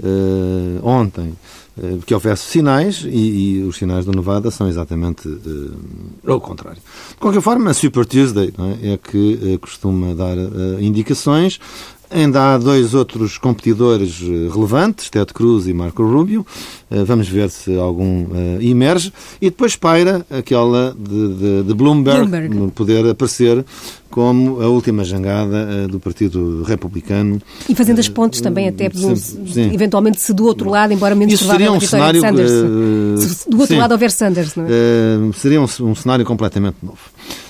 uh, 0.00 0.86
ontem, 0.86 1.34
que 2.06 2.12
houvesse 2.12 2.42
sinais 2.42 3.04
e, 3.04 3.60
e, 3.60 3.62
os 3.62 3.76
sinais 3.76 4.04
do 4.04 4.10
Nevada 4.10 4.50
são 4.50 4.68
exatamente 4.68 5.28
o 6.26 6.40
contrário. 6.40 6.80
De 7.10 7.16
qualquer 7.18 7.40
forma, 7.40 7.70
a 7.70 7.74
Super 7.74 8.04
Tuesday 8.04 8.52
é? 8.82 8.94
é? 8.94 8.96
que 8.96 9.56
costuma 9.60 10.12
dar 10.12 10.36
indicações. 10.80 11.60
Ainda 12.10 12.54
há 12.54 12.58
dois 12.58 12.94
outros 12.94 13.36
competidores 13.36 14.20
eh, 14.22 14.50
relevantes, 14.52 15.10
Ted 15.10 15.32
Cruz 15.34 15.66
e 15.66 15.74
Marco 15.74 16.02
Rubio. 16.02 16.46
Eh, 16.90 17.04
vamos 17.04 17.28
ver 17.28 17.50
se 17.50 17.76
algum 17.76 18.24
uh, 18.24 18.62
emerge. 18.62 19.12
E 19.42 19.50
depois 19.50 19.76
paira 19.76 20.24
aquela 20.30 20.96
de, 20.98 21.34
de, 21.34 21.62
de 21.64 21.74
Bloomberg, 21.74 22.26
Bloomberg, 22.26 22.72
poder 22.72 23.06
aparecer 23.10 23.62
como 24.10 24.62
a 24.62 24.68
última 24.68 25.04
jangada 25.04 25.68
uh, 25.84 25.88
do 25.88 26.00
Partido 26.00 26.62
Republicano. 26.62 27.42
E 27.68 27.74
fazendo 27.74 27.98
as 27.98 28.08
pontes 28.08 28.40
também, 28.40 28.68
até 28.68 28.86
eventualmente 29.70 30.18
se 30.18 30.32
do 30.32 30.46
outro 30.46 30.70
lado, 30.70 30.94
embora 30.94 31.14
menos 31.14 31.34
Isso 31.34 31.44
provável 31.44 31.66
seria 31.66 31.76
um 31.76 31.80
cenário, 31.80 32.20
Sanders. 32.22 32.50
se 33.22 33.50
do 33.50 33.60
outro 33.60 33.74
sim. 33.74 33.80
lado 33.80 33.92
houver 33.92 34.10
Sanders, 34.10 34.56
não 34.56 34.64
é? 34.64 35.32
seria 35.34 35.60
um, 35.60 35.66
um, 35.80 35.94
cenário 35.94 36.24
completamente 36.24 36.76
novo. 36.82 36.98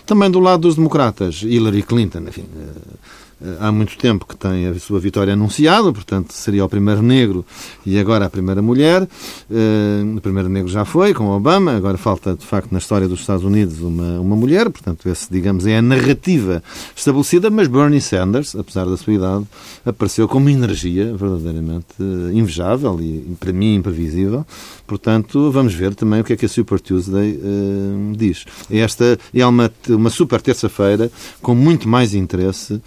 Também 0.04 0.28
do 0.28 0.40
lado 0.40 0.62
dos 0.62 0.74
democratas, 0.74 1.42
Hillary 1.42 1.82
Clinton, 1.82 2.24
enfim 2.26 2.44
eh, 2.56 3.17
há 3.60 3.70
muito 3.70 3.96
tempo 3.96 4.26
que 4.26 4.36
tem 4.36 4.66
a 4.66 4.78
sua 4.78 4.98
vitória 4.98 5.32
anunciada, 5.32 5.92
portanto 5.92 6.32
seria 6.32 6.64
o 6.64 6.68
primeiro 6.68 7.02
negro 7.02 7.44
e 7.86 7.98
agora 7.98 8.26
a 8.26 8.30
primeira 8.30 8.60
mulher. 8.60 9.02
Uh, 9.02 10.16
o 10.16 10.20
primeiro 10.20 10.48
negro 10.48 10.70
já 10.70 10.84
foi, 10.84 11.14
com 11.14 11.28
Obama, 11.28 11.76
agora 11.76 11.96
falta 11.96 12.34
de 12.34 12.44
facto 12.44 12.72
na 12.72 12.78
história 12.78 13.06
dos 13.06 13.20
Estados 13.20 13.44
Unidos 13.44 13.80
uma, 13.80 14.20
uma 14.20 14.36
mulher, 14.36 14.68
portanto 14.70 15.08
esse, 15.08 15.30
digamos, 15.30 15.66
é 15.66 15.78
a 15.78 15.82
narrativa 15.82 16.62
estabelecida, 16.94 17.50
mas 17.50 17.68
Bernie 17.68 18.00
Sanders, 18.00 18.56
apesar 18.56 18.86
da 18.86 18.96
sua 18.96 19.14
idade, 19.14 19.46
apareceu 19.84 20.26
com 20.26 20.38
uma 20.38 20.50
energia 20.50 21.14
verdadeiramente 21.16 21.86
uh, 22.00 22.32
invejável 22.32 23.00
e, 23.00 23.36
para 23.38 23.52
mim, 23.52 23.76
imprevisível. 23.76 24.44
Portanto, 24.86 25.50
vamos 25.50 25.74
ver 25.74 25.94
também 25.94 26.20
o 26.20 26.24
que 26.24 26.32
é 26.32 26.36
que 26.36 26.46
a 26.46 26.48
Super 26.48 26.80
Tuesday 26.80 27.32
uh, 27.36 28.16
diz. 28.16 28.44
Esta 28.70 29.18
é 29.34 29.46
uma, 29.46 29.70
uma 29.88 30.10
super 30.10 30.40
terça-feira 30.40 31.10
com 31.42 31.54
muito 31.54 31.88
mais 31.88 32.14
interesse 32.14 32.80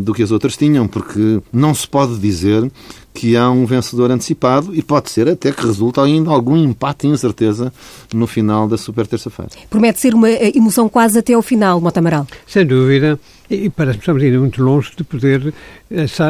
do 0.00 0.14
que 0.14 0.22
as 0.22 0.30
outras 0.30 0.56
tinham, 0.56 0.86
porque 0.86 1.40
não 1.52 1.74
se 1.74 1.86
pode 1.86 2.18
dizer 2.18 2.70
que 3.14 3.36
há 3.36 3.50
um 3.50 3.66
vencedor 3.66 4.10
antecipado 4.10 4.74
e 4.74 4.80
pode 4.80 5.10
ser 5.10 5.28
até 5.28 5.50
que 5.50 5.66
resulte 5.66 5.98
ainda 5.98 6.30
algum 6.30 6.56
empate 6.56 7.06
e 7.06 7.10
incerteza 7.10 7.72
no 8.14 8.26
final 8.28 8.68
da 8.68 8.78
super 8.78 9.06
terça-feira. 9.06 9.50
Promete 9.68 9.98
ser 9.98 10.14
uma 10.14 10.30
eh, 10.30 10.52
emoção 10.54 10.88
quase 10.88 11.18
até 11.18 11.32
ao 11.32 11.42
final, 11.42 11.80
Mota 11.80 11.98
Amaral. 11.98 12.26
Sem 12.46 12.64
dúvida. 12.64 13.18
E 13.50 13.70
parece 13.70 13.98
que 13.98 14.02
estamos 14.02 14.22
ainda 14.22 14.38
muito 14.38 14.62
longe 14.62 14.92
de 14.96 15.02
poder 15.02 15.52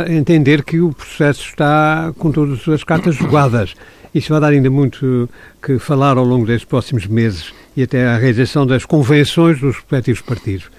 entender 0.08 0.62
que 0.62 0.80
o 0.80 0.92
processo 0.92 1.42
está 1.42 2.12
com 2.16 2.30
todas 2.30 2.66
as 2.68 2.84
cartas 2.84 3.14
jogadas. 3.16 3.74
Isso 4.14 4.30
vai 4.30 4.40
dar 4.40 4.48
ainda 4.48 4.70
muito 4.70 5.28
que 5.62 5.78
falar 5.78 6.16
ao 6.16 6.24
longo 6.24 6.46
destes 6.46 6.64
próximos 6.64 7.06
meses 7.06 7.52
e 7.76 7.82
até 7.82 8.06
à 8.06 8.16
realização 8.16 8.66
das 8.66 8.84
convenções 8.84 9.60
dos 9.60 9.76
respectivos 9.76 10.22
partidos. 10.22 10.70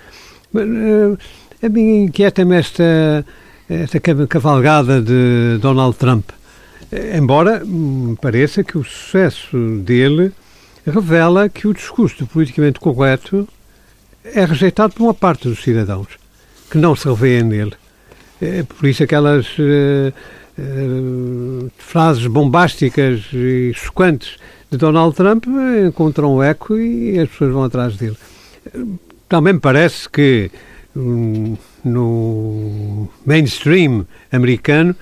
Mas, 0.52 0.68
uh, 0.68 1.18
a 1.62 1.70
mim 1.70 2.04
inquieta-me 2.04 2.58
esta, 2.58 3.26
esta 3.70 4.00
cavalgada 4.00 5.02
de 5.02 5.58
Donald 5.62 5.96
Trump. 5.98 6.30
Embora 7.14 7.64
me 7.66 8.16
pareça 8.16 8.64
que 8.64 8.78
o 8.78 8.84
sucesso 8.84 9.58
dele 9.84 10.32
revela 10.86 11.50
que 11.50 11.68
o 11.68 11.74
discurso 11.74 12.26
politicamente 12.26 12.80
correto 12.80 13.48
é 14.24 14.46
rejeitado 14.46 14.94
por 14.94 15.04
uma 15.04 15.14
parte 15.14 15.48
dos 15.48 15.62
cidadãos, 15.62 16.08
que 16.72 16.78
não 16.78 16.96
se 16.96 17.08
revêem 17.08 17.44
nele. 17.44 17.74
É 18.42 18.64
por 18.64 18.88
isso 18.88 19.04
aquelas 19.04 19.46
uh, 19.60 20.14
uh, 20.58 21.72
frases 21.78 22.26
bombásticas 22.26 23.22
e 23.34 23.74
chocantes 23.76 24.38
de 24.72 24.78
Donald 24.78 25.16
Trump 25.16 25.46
encontram 25.88 26.42
eco 26.42 26.78
e 26.78 27.20
as 27.20 27.30
pessoas 27.30 27.52
vão 27.52 27.64
atrás 27.64 27.98
dele. 27.98 28.18
Também 29.28 29.54
me 29.54 29.60
parece 29.60 30.10
que 30.10 30.50
um, 30.50 30.69
no 30.96 33.08
mainstream 33.26 34.06
americano 34.32 34.96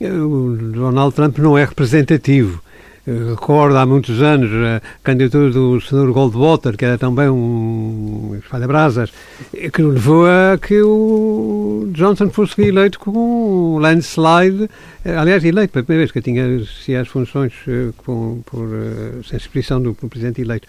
o 0.00 0.56
Donald 0.56 1.14
Trump 1.14 1.38
não 1.38 1.56
é 1.56 1.64
representativo. 1.64 2.62
Recordo 3.06 3.76
há 3.76 3.84
muitos 3.84 4.22
anos 4.22 4.50
a 4.50 4.80
candidatura 5.02 5.50
do 5.50 5.78
senador 5.78 6.10
Goldwater, 6.12 6.74
que 6.74 6.86
era 6.86 6.96
também 6.96 7.28
um 7.28 8.34
espalha-brasas, 8.42 9.12
que 9.52 9.82
levou 9.82 10.24
a 10.26 10.56
que 10.56 10.80
o 10.80 11.90
Johnson 11.92 12.30
fosse 12.30 12.62
eleito 12.62 12.98
com 12.98 13.10
um 13.10 13.78
landslide, 13.78 14.70
aliás, 15.04 15.44
eleito 15.44 15.74
pela 15.74 15.84
primeira 15.84 16.00
vez, 16.00 16.12
que 16.12 16.22
tinha 16.22 16.64
se 16.64 16.96
as 16.96 17.06
funções 17.06 17.52
eh, 17.68 17.90
com, 17.98 18.40
por 18.46 18.64
uh, 18.64 19.80
do 19.82 19.94
presidente 20.08 20.40
eleito. 20.40 20.66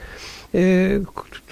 É, 0.57 1.01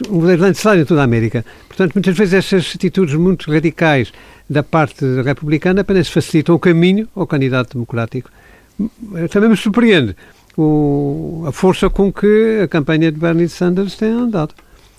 um 0.09 0.19
verdadeiro 0.19 0.43
landslide 0.43 0.81
em 0.83 0.85
toda 0.85 1.01
a 1.01 1.03
América. 1.03 1.45
Portanto, 1.67 1.93
muitas 1.95 2.15
vezes 2.15 2.33
essas 2.33 2.73
atitudes 2.73 3.15
muito 3.15 3.51
radicais 3.51 4.13
da 4.49 4.63
parte 4.63 5.03
republicana 5.21 5.81
apenas 5.81 6.07
facilitam 6.07 6.55
o 6.55 6.59
caminho 6.59 7.05
ao 7.13 7.27
candidato 7.27 7.73
democrático. 7.73 8.29
Também 9.29 9.49
me 9.49 9.57
surpreende 9.57 10.15
o, 10.57 11.43
a 11.45 11.51
força 11.51 11.89
com 11.89 12.13
que 12.13 12.61
a 12.63 12.67
campanha 12.67 13.11
de 13.11 13.19
Bernie 13.19 13.49
Sanders 13.49 13.95
tem 13.95 14.09
andado. 14.09 14.55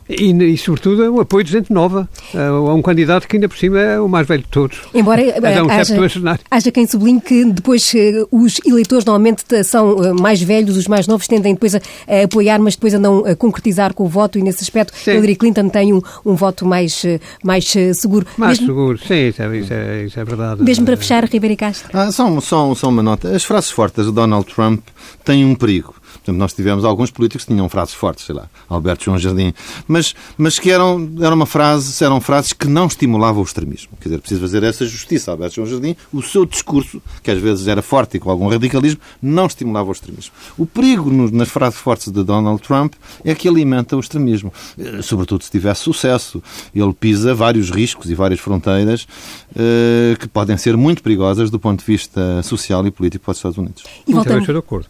E, 0.08 0.32
e, 0.32 0.58
sobretudo, 0.58 1.02
o 1.14 1.20
apoio 1.20 1.44
de 1.44 1.52
gente 1.52 1.72
nova, 1.72 2.08
a 2.34 2.74
um 2.74 2.82
candidato 2.82 3.26
que 3.26 3.36
ainda 3.36 3.48
por 3.48 3.56
cima 3.56 3.80
é 3.80 4.00
o 4.00 4.08
mais 4.08 4.26
velho 4.26 4.42
de 4.42 4.48
todos. 4.48 4.78
Embora 4.92 5.22
um 5.22 5.70
haja, 5.70 6.40
haja 6.50 6.70
quem 6.70 6.86
sublinhe 6.86 7.20
que 7.20 7.44
depois 7.44 7.92
os 8.30 8.60
eleitores 8.66 9.04
normalmente 9.04 9.44
são 9.64 10.14
mais 10.14 10.42
velhos, 10.42 10.76
os 10.76 10.86
mais 10.86 11.06
novos 11.06 11.26
tendem 11.26 11.54
depois 11.54 11.74
a, 11.74 11.80
a 12.06 12.24
apoiar, 12.24 12.58
mas 12.58 12.74
depois 12.74 12.94
a 12.94 12.98
não 12.98 13.24
a 13.24 13.34
concretizar 13.34 13.94
com 13.94 14.04
o 14.04 14.08
voto 14.08 14.38
e 14.38 14.42
nesse 14.42 14.62
aspecto 14.62 14.94
sim. 14.96 15.12
Hillary 15.12 15.36
Clinton 15.36 15.68
tem 15.68 15.92
um, 15.92 16.02
um 16.24 16.34
voto 16.34 16.66
mais, 16.66 17.04
mais 17.42 17.64
seguro. 17.94 18.26
Mais 18.36 18.58
Mesmo, 18.58 18.74
seguro, 18.74 18.98
sim, 18.98 19.28
isso 19.28 19.42
é, 19.42 19.56
isso 19.56 19.72
é, 19.72 20.04
isso 20.04 20.20
é 20.20 20.24
verdade. 20.24 20.62
Mesmo 20.62 20.84
para 20.84 20.96
fechar, 20.96 21.24
Ribeiro 21.24 21.56
Castro. 21.56 21.90
Ah, 21.92 22.12
só, 22.12 22.40
só, 22.40 22.74
só 22.74 22.88
uma 22.88 23.02
nota. 23.02 23.34
As 23.34 23.44
frases 23.44 23.70
fortes 23.70 24.04
de 24.04 24.12
Donald 24.12 24.46
Trump 24.52 24.80
têm 25.24 25.44
um 25.44 25.54
perigo. 25.54 25.94
Portanto, 26.18 26.36
nós 26.36 26.52
tivemos 26.52 26.84
alguns 26.84 27.10
políticos 27.10 27.44
que 27.44 27.52
tinham 27.52 27.68
frases 27.68 27.94
fortes, 27.94 28.24
sei 28.24 28.34
lá, 28.34 28.48
Alberto 28.68 29.04
João 29.04 29.18
Jardim, 29.18 29.52
mas, 29.86 30.14
mas 30.36 30.58
que 30.58 30.70
eram, 30.70 31.10
eram, 31.20 31.36
uma 31.36 31.46
frase, 31.46 32.02
eram 32.02 32.20
frases 32.20 32.52
que 32.52 32.66
não 32.66 32.86
estimulavam 32.86 33.42
o 33.42 33.44
extremismo. 33.44 33.90
Quer 34.00 34.08
dizer, 34.08 34.18
preciso 34.20 34.40
fazer 34.40 34.62
essa 34.62 34.86
justiça. 34.86 35.30
Alberto 35.30 35.56
João 35.56 35.66
Jardim, 35.66 35.96
o 36.12 36.22
seu 36.22 36.44
discurso, 36.44 37.02
que 37.22 37.30
às 37.30 37.38
vezes 37.40 37.66
era 37.66 37.82
forte 37.82 38.16
e 38.16 38.20
com 38.20 38.30
algum 38.30 38.48
radicalismo, 38.48 39.00
não 39.20 39.46
estimulava 39.46 39.88
o 39.88 39.92
extremismo. 39.92 40.32
O 40.56 40.66
perigo 40.66 41.10
nas 41.10 41.48
frases 41.48 41.78
fortes 41.78 42.10
de 42.10 42.22
Donald 42.22 42.62
Trump 42.62 42.94
é 43.24 43.34
que 43.34 43.48
alimenta 43.48 43.96
o 43.96 44.00
extremismo, 44.00 44.52
eh, 44.78 45.02
sobretudo 45.02 45.44
se 45.44 45.50
tiver 45.50 45.74
sucesso. 45.74 46.42
Ele 46.74 46.92
pisa 46.92 47.34
vários 47.34 47.70
riscos 47.70 48.10
e 48.10 48.14
várias 48.14 48.40
fronteiras 48.40 49.06
eh, 49.54 50.16
que 50.18 50.28
podem 50.28 50.56
ser 50.56 50.76
muito 50.76 51.02
perigosas 51.02 51.50
do 51.50 51.58
ponto 51.58 51.80
de 51.80 51.86
vista 51.86 52.42
social 52.42 52.86
e 52.86 52.90
político 52.90 53.24
para 53.24 53.32
os 53.32 53.38
Estados 53.38 53.58
Unidos. 53.58 53.84
E 54.06 54.12
voltamos... 54.12 54.46
de 54.46 54.56
acordo. 54.56 54.86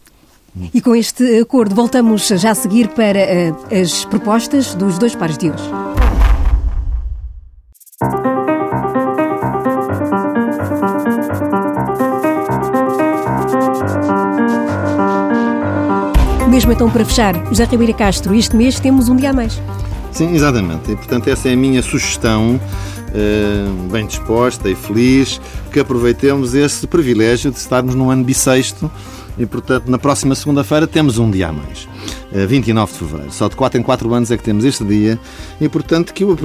E 0.73 0.79
com 0.79 0.95
este 0.95 1.39
acordo 1.39 1.75
voltamos 1.75 2.27
já 2.27 2.51
a 2.51 2.55
seguir 2.55 2.87
para 2.89 3.19
uh, 3.19 3.81
as 3.81 4.05
propostas 4.05 4.73
dos 4.73 4.97
dois 4.97 5.13
pares 5.13 5.37
de 5.37 5.49
hoje. 5.49 5.63
Mesmo 16.49 16.71
então 16.71 16.89
para 16.89 17.03
fechar, 17.03 17.35
José 17.49 17.65
Ribeira 17.65 17.93
Castro, 17.93 18.33
este 18.33 18.55
mês 18.55 18.79
temos 18.79 19.09
um 19.09 19.15
dia 19.17 19.31
a 19.31 19.33
mais. 19.33 19.61
Sim, 20.13 20.33
exatamente. 20.33 20.89
E, 20.89 20.95
portanto, 20.95 21.27
essa 21.27 21.49
é 21.49 21.53
a 21.53 21.57
minha 21.57 21.83
sugestão, 21.83 22.57
eh, 23.13 23.65
bem 23.91 24.07
disposta 24.07 24.69
e 24.69 24.75
feliz, 24.75 25.41
que 25.69 25.81
aproveitemos 25.81 26.53
esse 26.53 26.87
privilégio 26.87 27.51
de 27.51 27.57
estarmos 27.57 27.93
num 27.93 28.09
ano 28.09 28.23
bissexto 28.23 28.89
e, 29.37 29.45
portanto, 29.45 29.89
na 29.89 29.97
próxima 29.97 30.35
segunda-feira 30.35 30.87
temos 30.87 31.17
um 31.17 31.29
dia 31.29 31.49
a 31.49 31.51
mais. 31.51 31.87
29 32.47 32.91
de 32.91 32.99
fevereiro. 32.99 33.31
Só 33.31 33.47
de 33.47 33.55
4 33.55 33.79
em 33.79 33.83
4 33.83 34.13
anos 34.13 34.31
é 34.31 34.37
que 34.37 34.43
temos 34.43 34.65
este 34.65 34.83
dia 34.83 35.17
e, 35.61 35.69
portanto, 35.69 36.13
que 36.13 36.25
o 36.25 36.35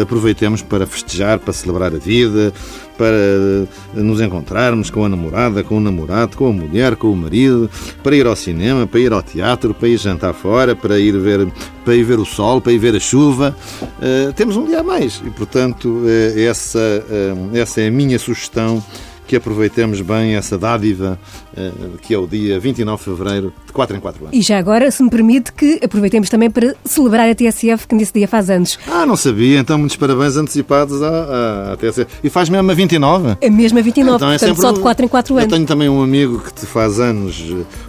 aproveitemos 0.00 0.62
para 0.62 0.86
festejar, 0.86 1.38
para 1.38 1.52
celebrar 1.52 1.92
a 1.94 1.98
vida, 1.98 2.52
para 2.96 3.16
eh, 3.16 3.66
nos 3.94 4.20
encontrarmos 4.20 4.90
com 4.90 5.04
a 5.04 5.08
namorada, 5.08 5.64
com 5.64 5.78
o 5.78 5.80
namorado, 5.80 6.36
com 6.36 6.46
a 6.46 6.52
mulher, 6.52 6.94
com 6.94 7.10
o 7.10 7.16
marido, 7.16 7.68
para 8.02 8.14
ir 8.14 8.26
ao 8.26 8.36
cinema, 8.36 8.86
para 8.86 9.00
ir 9.00 9.12
ao 9.12 9.22
teatro, 9.22 9.74
para 9.74 9.88
ir 9.88 9.98
jantar 9.98 10.34
fora, 10.34 10.76
para 10.76 10.98
ir 10.98 11.18
ver, 11.18 11.48
para 11.84 11.94
ir 11.94 12.04
ver 12.04 12.18
o 12.20 12.24
sol, 12.24 12.60
para 12.60 12.72
ir 12.72 12.78
ver 12.78 12.94
a 12.94 13.00
chuva. 13.00 13.56
Uh, 13.82 14.32
temos 14.34 14.56
um 14.56 14.66
dia 14.66 14.80
a 14.80 14.82
mais 14.82 15.20
e, 15.24 15.30
portanto, 15.30 16.02
essa, 16.36 17.04
essa 17.52 17.80
é 17.80 17.88
a 17.88 17.90
minha 17.90 18.18
sugestão 18.18 18.82
que 19.26 19.36
aproveitemos 19.36 20.00
bem 20.00 20.34
essa 20.34 20.58
dádiva 20.58 21.18
eh, 21.56 21.70
que 22.02 22.12
é 22.12 22.18
o 22.18 22.26
dia 22.26 22.58
29 22.58 22.98
de 22.98 23.04
fevereiro, 23.04 23.52
de 23.64 23.72
4 23.72 23.96
em 23.96 24.00
4 24.00 24.24
anos. 24.24 24.36
E 24.36 24.42
já 24.42 24.58
agora, 24.58 24.90
se 24.90 25.02
me 25.02 25.10
permite, 25.10 25.52
que 25.52 25.80
aproveitemos 25.84 26.28
também 26.28 26.50
para 26.50 26.74
celebrar 26.84 27.28
a 27.28 27.34
TSF, 27.34 27.86
que 27.86 27.94
nesse 27.94 28.12
dia 28.12 28.26
faz 28.26 28.50
anos. 28.50 28.78
Ah, 28.88 29.06
não 29.06 29.16
sabia, 29.16 29.60
então 29.60 29.78
muitos 29.78 29.96
parabéns 29.96 30.36
antecipados 30.36 31.00
à, 31.00 31.72
à 31.72 31.76
TSF. 31.76 32.06
E 32.24 32.30
faz 32.30 32.48
mesmo 32.48 32.68
a 32.68 32.74
29? 32.74 33.36
A 33.40 33.50
mesma 33.50 33.80
29, 33.82 34.16
então, 34.16 34.32
é 34.32 34.38
portanto, 34.38 34.60
só 34.60 34.72
de 34.72 34.80
4 34.80 35.04
em 35.04 35.08
4 35.08 35.34
anos. 35.34 35.44
Eu 35.44 35.56
tenho 35.56 35.66
também 35.66 35.88
um 35.88 36.02
amigo 36.02 36.40
que 36.40 36.52
te 36.52 36.66
faz 36.66 36.98
anos, 36.98 37.40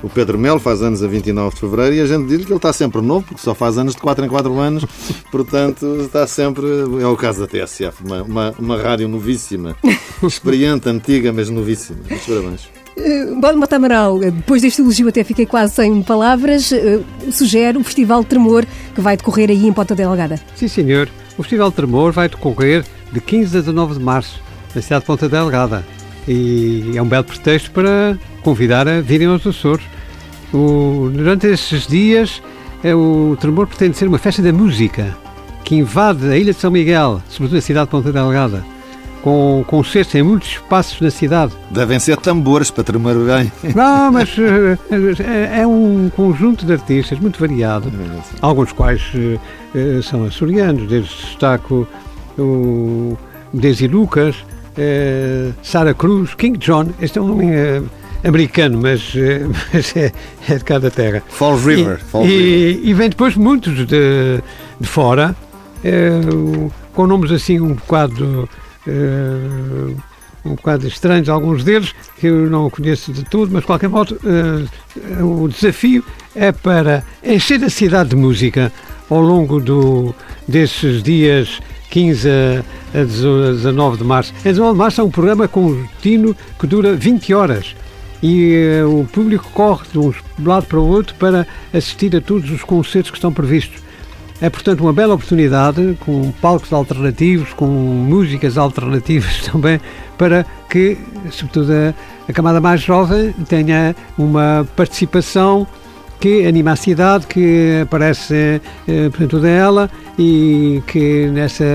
o 0.03 0.09
Pedro 0.09 0.37
Melo, 0.37 0.59
faz 0.59 0.83
anos 0.83 1.01
a 1.01 1.07
29 1.07 1.55
de 1.55 1.61
fevereiro, 1.61 1.95
e 1.95 2.01
a 2.01 2.05
gente 2.05 2.27
diz 2.27 2.45
que 2.45 2.51
ele 2.51 2.57
está 2.57 2.71
sempre 2.71 3.01
novo, 3.01 3.25
porque 3.25 3.41
só 3.41 3.55
faz 3.55 3.79
anos 3.79 3.95
de 3.95 4.01
4 4.01 4.25
em 4.25 4.29
4 4.29 4.59
anos, 4.59 4.85
portanto 5.31 5.85
está 6.01 6.27
sempre. 6.27 6.65
É 7.01 7.07
o 7.07 7.17
caso 7.17 7.39
da 7.39 7.47
TSF, 7.47 8.03
uma, 8.05 8.21
uma, 8.21 8.55
uma 8.59 8.77
rádio 8.77 9.07
novíssima, 9.07 9.75
experiente, 10.21 10.87
antiga, 10.87 11.24
mas 11.31 11.49
novíssima. 11.49 11.99
Muitos 12.09 12.27
parabéns. 12.27 12.69
Uh, 12.97 13.39
Bom 13.41 13.75
Amaral, 13.75 14.19
depois 14.19 14.61
deste 14.61 14.81
elogio 14.81 15.09
até 15.09 15.23
fiquei 15.23 15.45
quase 15.45 15.73
sem 15.73 16.01
palavras, 16.01 16.71
uh, 16.71 17.03
sugere 17.31 17.77
o 17.77 17.83
Festival 17.83 18.23
Tremor 18.23 18.65
que 18.93 19.01
vai 19.01 19.17
decorrer 19.17 19.49
aí 19.49 19.67
em 19.67 19.73
Ponta 19.73 19.93
Delgada. 19.93 20.39
Sim, 20.55 20.67
senhor. 20.69 21.09
O 21.37 21.43
Festival 21.43 21.71
Tremor 21.71 22.13
vai 22.13 22.29
decorrer 22.29 22.85
de 23.11 23.19
15 23.19 23.57
a 23.57 23.59
19 23.59 23.95
de 23.95 23.99
março, 23.99 24.41
na 24.73 24.81
cidade 24.81 25.01
de 25.01 25.07
Ponta 25.07 25.27
Delgada. 25.27 25.85
E 26.25 26.93
é 26.95 27.01
um 27.01 27.07
belo 27.07 27.25
pretexto 27.25 27.69
para 27.71 28.17
convidar 28.41 28.87
a 28.87 29.01
virem 29.01 29.27
aos 29.27 29.45
Açores. 29.45 29.85
O, 30.53 31.09
durante 31.13 31.47
esses 31.47 31.85
dias, 31.85 32.41
é, 32.81 32.95
o 32.95 33.35
Tremor 33.39 33.67
pretende 33.67 33.97
ser 33.97 34.07
uma 34.07 34.17
festa 34.17 34.41
da 34.41 34.53
música 34.53 35.17
que 35.65 35.75
invade 35.75 36.29
a 36.29 36.37
Ilha 36.37 36.53
de 36.53 36.59
São 36.59 36.71
Miguel, 36.71 37.21
sobretudo 37.29 37.57
a 37.57 37.61
cidade 37.61 37.87
de 37.87 37.91
Ponta 37.91 38.11
Delgada 38.13 38.74
com 39.25 39.63
concertos 39.65 40.13
em 40.13 40.21
muitos 40.21 40.49
espaços 40.49 41.01
da 41.01 41.09
cidade. 41.09 41.51
Devem 41.71 41.97
ser 41.97 42.15
tambores 42.17 42.69
para 42.69 42.83
tremer 42.83 43.15
bem. 43.15 43.51
Não, 43.73 44.11
mas 44.11 44.29
é, 44.37 45.61
é 45.61 45.67
um 45.67 46.11
conjunto 46.15 46.63
de 46.63 46.73
artistas 46.73 47.19
muito 47.19 47.39
variado, 47.39 47.89
é 47.89 48.21
alguns 48.39 48.71
quais 48.71 49.01
uh, 49.15 50.03
são 50.03 50.25
açorianos, 50.25 50.87
desde 50.87 51.09
destaco 51.09 51.87
o 52.37 53.17
Desi 53.51 53.87
Lucas, 53.87 54.35
Sara 55.63 55.95
Cruz, 55.95 56.35
King 56.35 56.59
John, 56.59 56.89
este 57.01 57.17
é 57.17 57.21
um 57.21 57.29
nome 57.29 57.47
americano, 58.23 58.79
mas, 58.79 59.11
mas 59.73 59.97
é, 59.97 60.11
é, 60.47 60.55
de 60.55 60.63
cada 60.63 60.91
terra. 60.91 61.23
Fall 61.29 61.57
River. 61.57 61.97
E, 61.99 62.11
Fall 62.11 62.25
e, 62.25 62.27
River. 62.27 62.89
e 62.89 62.93
vem 62.93 63.09
depois 63.09 63.35
muitos 63.35 63.87
de, 63.87 64.39
de 64.79 64.87
fora, 64.87 65.35
com 66.93 67.07
nomes 67.07 67.31
assim 67.31 67.59
um 67.59 67.73
bocado 67.73 68.47
uh, 68.87 69.95
um 70.43 70.55
bocado 70.55 70.87
estranhos, 70.87 71.29
alguns 71.29 71.63
deles, 71.63 71.93
que 72.17 72.27
eu 72.27 72.49
não 72.49 72.69
conheço 72.69 73.11
de 73.11 73.23
tudo, 73.23 73.51
mas 73.51 73.61
de 73.61 73.67
qualquer 73.67 73.89
modo 73.89 74.17
uh, 74.23 75.43
o 75.43 75.47
desafio 75.47 76.03
é 76.35 76.51
para 76.51 77.03
encher 77.23 77.63
a 77.63 77.69
cidade 77.69 78.09
de 78.09 78.15
música 78.15 78.71
ao 79.09 79.21
longo 79.21 79.59
do, 79.59 80.13
desses 80.47 81.01
dias 81.01 81.59
15 81.89 82.29
a 82.93 83.03
19 83.03 83.97
de 83.97 84.03
março. 84.03 84.33
Em 84.41 84.49
19 84.49 84.73
de 84.73 84.77
março 84.77 85.01
é 85.01 85.03
um 85.03 85.09
programa 85.09 85.47
contínuo 85.47 86.35
que 86.59 86.67
dura 86.67 86.93
20 86.93 87.33
horas 87.33 87.75
e 88.21 88.81
uh, 88.83 89.01
o 89.01 89.05
público 89.05 89.49
corre 89.53 89.85
de 89.91 89.99
um 89.99 90.13
lado 90.43 90.65
para 90.65 90.79
o 90.79 90.87
outro 90.87 91.15
para 91.15 91.45
assistir 91.73 92.15
a 92.15 92.21
todos 92.21 92.49
os 92.49 92.63
concertos 92.63 93.11
que 93.11 93.17
estão 93.17 93.31
previstos. 93.31 93.84
É, 94.41 94.49
portanto, 94.49 94.81
uma 94.81 94.91
bela 94.91 95.13
oportunidade, 95.13 95.97
com 96.01 96.31
palcos 96.41 96.73
alternativos, 96.73 97.53
com 97.53 97.65
músicas 97.65 98.57
alternativas 98.57 99.41
também, 99.49 99.79
para 100.17 100.45
que, 100.69 100.97
sobretudo, 101.31 101.71
a, 101.71 101.93
a 102.29 102.33
camada 102.33 102.59
mais 102.59 102.81
jovem 102.81 103.33
tenha 103.47 103.95
uma 104.17 104.67
participação 104.75 105.65
que 106.19 106.45
anima 106.45 106.71
a 106.71 106.75
cidade, 106.75 107.27
que 107.27 107.81
aparece 107.81 108.61
eh, 108.87 109.09
portanto 109.09 109.39
dela 109.39 109.89
e 110.17 110.81
que 110.87 111.27
nessa 111.27 111.65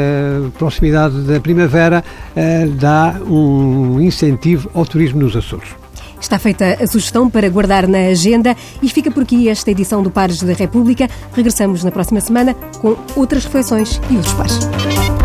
proximidade 0.58 1.20
da 1.20 1.38
primavera 1.38 2.02
eh, 2.34 2.66
dá 2.66 3.16
um 3.26 4.00
incentivo 4.00 4.70
ao 4.74 4.84
turismo 4.84 5.20
nos 5.20 5.36
Açores. 5.36 5.68
Está 6.20 6.38
feita 6.38 6.76
a 6.80 6.86
sugestão 6.86 7.30
para 7.30 7.48
guardar 7.48 7.86
na 7.86 7.98
agenda 8.08 8.56
e 8.82 8.88
fica 8.88 9.10
por 9.10 9.22
aqui 9.22 9.48
esta 9.48 9.70
edição 9.70 10.02
do 10.02 10.10
Pares 10.10 10.42
da 10.42 10.52
República. 10.52 11.08
Regressamos 11.32 11.82
na 11.82 11.90
próxima 11.90 12.20
semana 12.20 12.54
com 12.80 12.96
outras 13.16 13.44
reflexões 13.44 14.00
e 14.10 14.16
outros 14.16 14.34
pares. 14.34 15.19